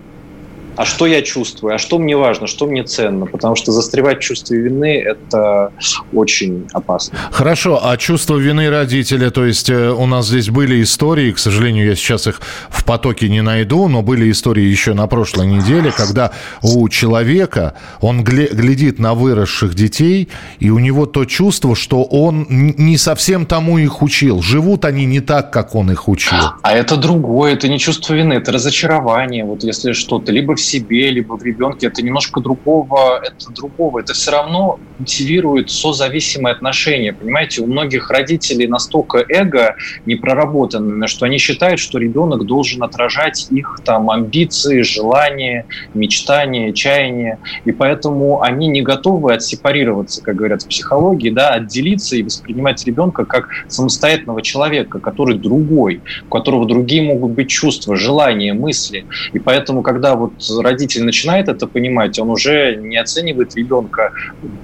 [0.78, 4.22] А что я чувствую, а что мне важно, что мне ценно, потому что застревать в
[4.22, 5.72] чувстве вины– это
[6.14, 7.18] очень опасно.
[7.32, 11.88] Хорошо, а чувство вины родителя, то есть э, у нас здесь были истории, к сожалению,
[11.88, 16.32] я сейчас их в потоке не найду, но были истории еще на прошлой неделе, когда
[16.62, 22.98] у человека, он глядит на выросших детей, и у него то чувство, что он не
[22.98, 26.38] совсем тому их учил, живут они не так, как он их учил.
[26.62, 31.10] А это другое, это не чувство вины, это разочарование, вот если что-то, либо в себе,
[31.12, 34.00] либо в ребенке, это немножко другого, это другого.
[34.00, 37.14] Это все равно мотивирует созависимые отношения.
[37.14, 43.48] Понимаете, у многих родителей настолько эго не проработано, что они считают, что ребенок должен отражать
[43.52, 47.40] их там амбиции, желания, мечтания, чаяния.
[47.66, 53.26] И поэтому они не готовы отсепарироваться, как говорят в психологии, да, отделиться и воспринимать ребенка
[53.26, 59.06] как самостоятельного человека, который другой, у которого другие могут быть чувства, желания, мысли.
[59.34, 64.14] И поэтому, когда вот родитель начинает это понимать, он уже не оценивает ребенка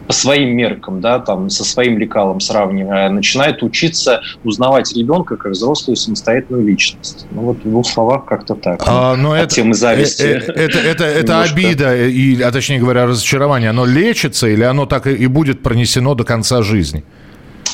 [0.07, 5.51] по своим меркам, да, там, со своим лекалом сравнивая, а начинает учиться узнавать ребенка как
[5.51, 7.25] взрослую самостоятельную личность.
[7.31, 8.81] Ну вот в двух словах как-то так.
[8.85, 10.23] А, но это, темы зависти.
[10.23, 15.07] Это, это, это, это обида, и, а точнее говоря, разочарование, оно лечится или оно так
[15.07, 17.03] и будет пронесено до конца жизни?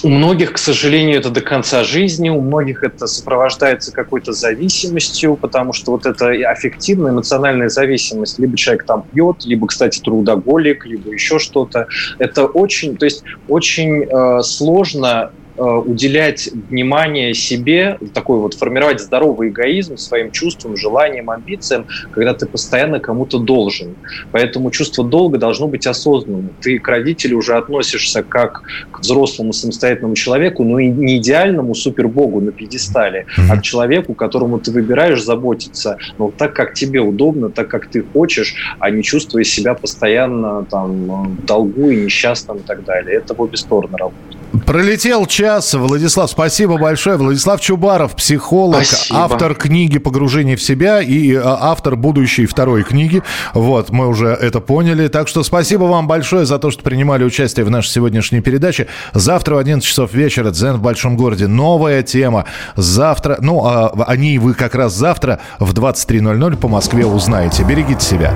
[0.01, 5.73] У многих, к сожалению, это до конца жизни, у многих это сопровождается какой-то зависимостью, потому
[5.73, 11.37] что вот эта аффективная, эмоциональная зависимость, либо человек там пьет, либо, кстати, трудоголик, либо еще
[11.37, 11.87] что-то,
[12.17, 19.97] это очень, то есть очень э, сложно уделять внимание себе, такой вот формировать здоровый эгоизм
[19.97, 23.95] своим чувствам, желаниям, амбициям, когда ты постоянно кому-то должен.
[24.31, 26.51] Поэтому чувство долга должно быть осознанным.
[26.61, 32.41] Ты к родителю уже относишься как к взрослому самостоятельному человеку, но и не идеальному супербогу
[32.41, 37.67] на пьедестале, а к человеку, которому ты выбираешь заботиться, но так, как тебе удобно, так,
[37.67, 42.83] как ты хочешь, а не чувствуя себя постоянно там в долгу и несчастным и так
[42.83, 43.17] далее.
[43.17, 44.38] Это в обе стороны работает.
[44.65, 45.73] Пролетел час.
[45.73, 47.17] Владислав, спасибо большое.
[47.17, 49.19] Владислав Чубаров, психолог, спасибо.
[49.19, 53.21] автор книги «Погружение в себя» и э, автор будущей второй книги.
[53.53, 55.07] Вот, мы уже это поняли.
[55.07, 58.87] Так что спасибо вам большое за то, что принимали участие в нашей сегодняшней передаче.
[59.13, 61.47] Завтра в 11 часов вечера «Дзен в большом городе».
[61.47, 62.45] Новая тема.
[62.75, 67.63] Завтра, ну, а, о ней вы как раз завтра в 23.00 по Москве узнаете.
[67.63, 68.33] Берегите себя.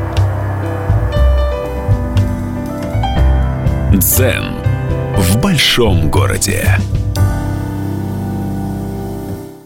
[3.93, 4.62] Дзен
[5.23, 6.77] в большом городе.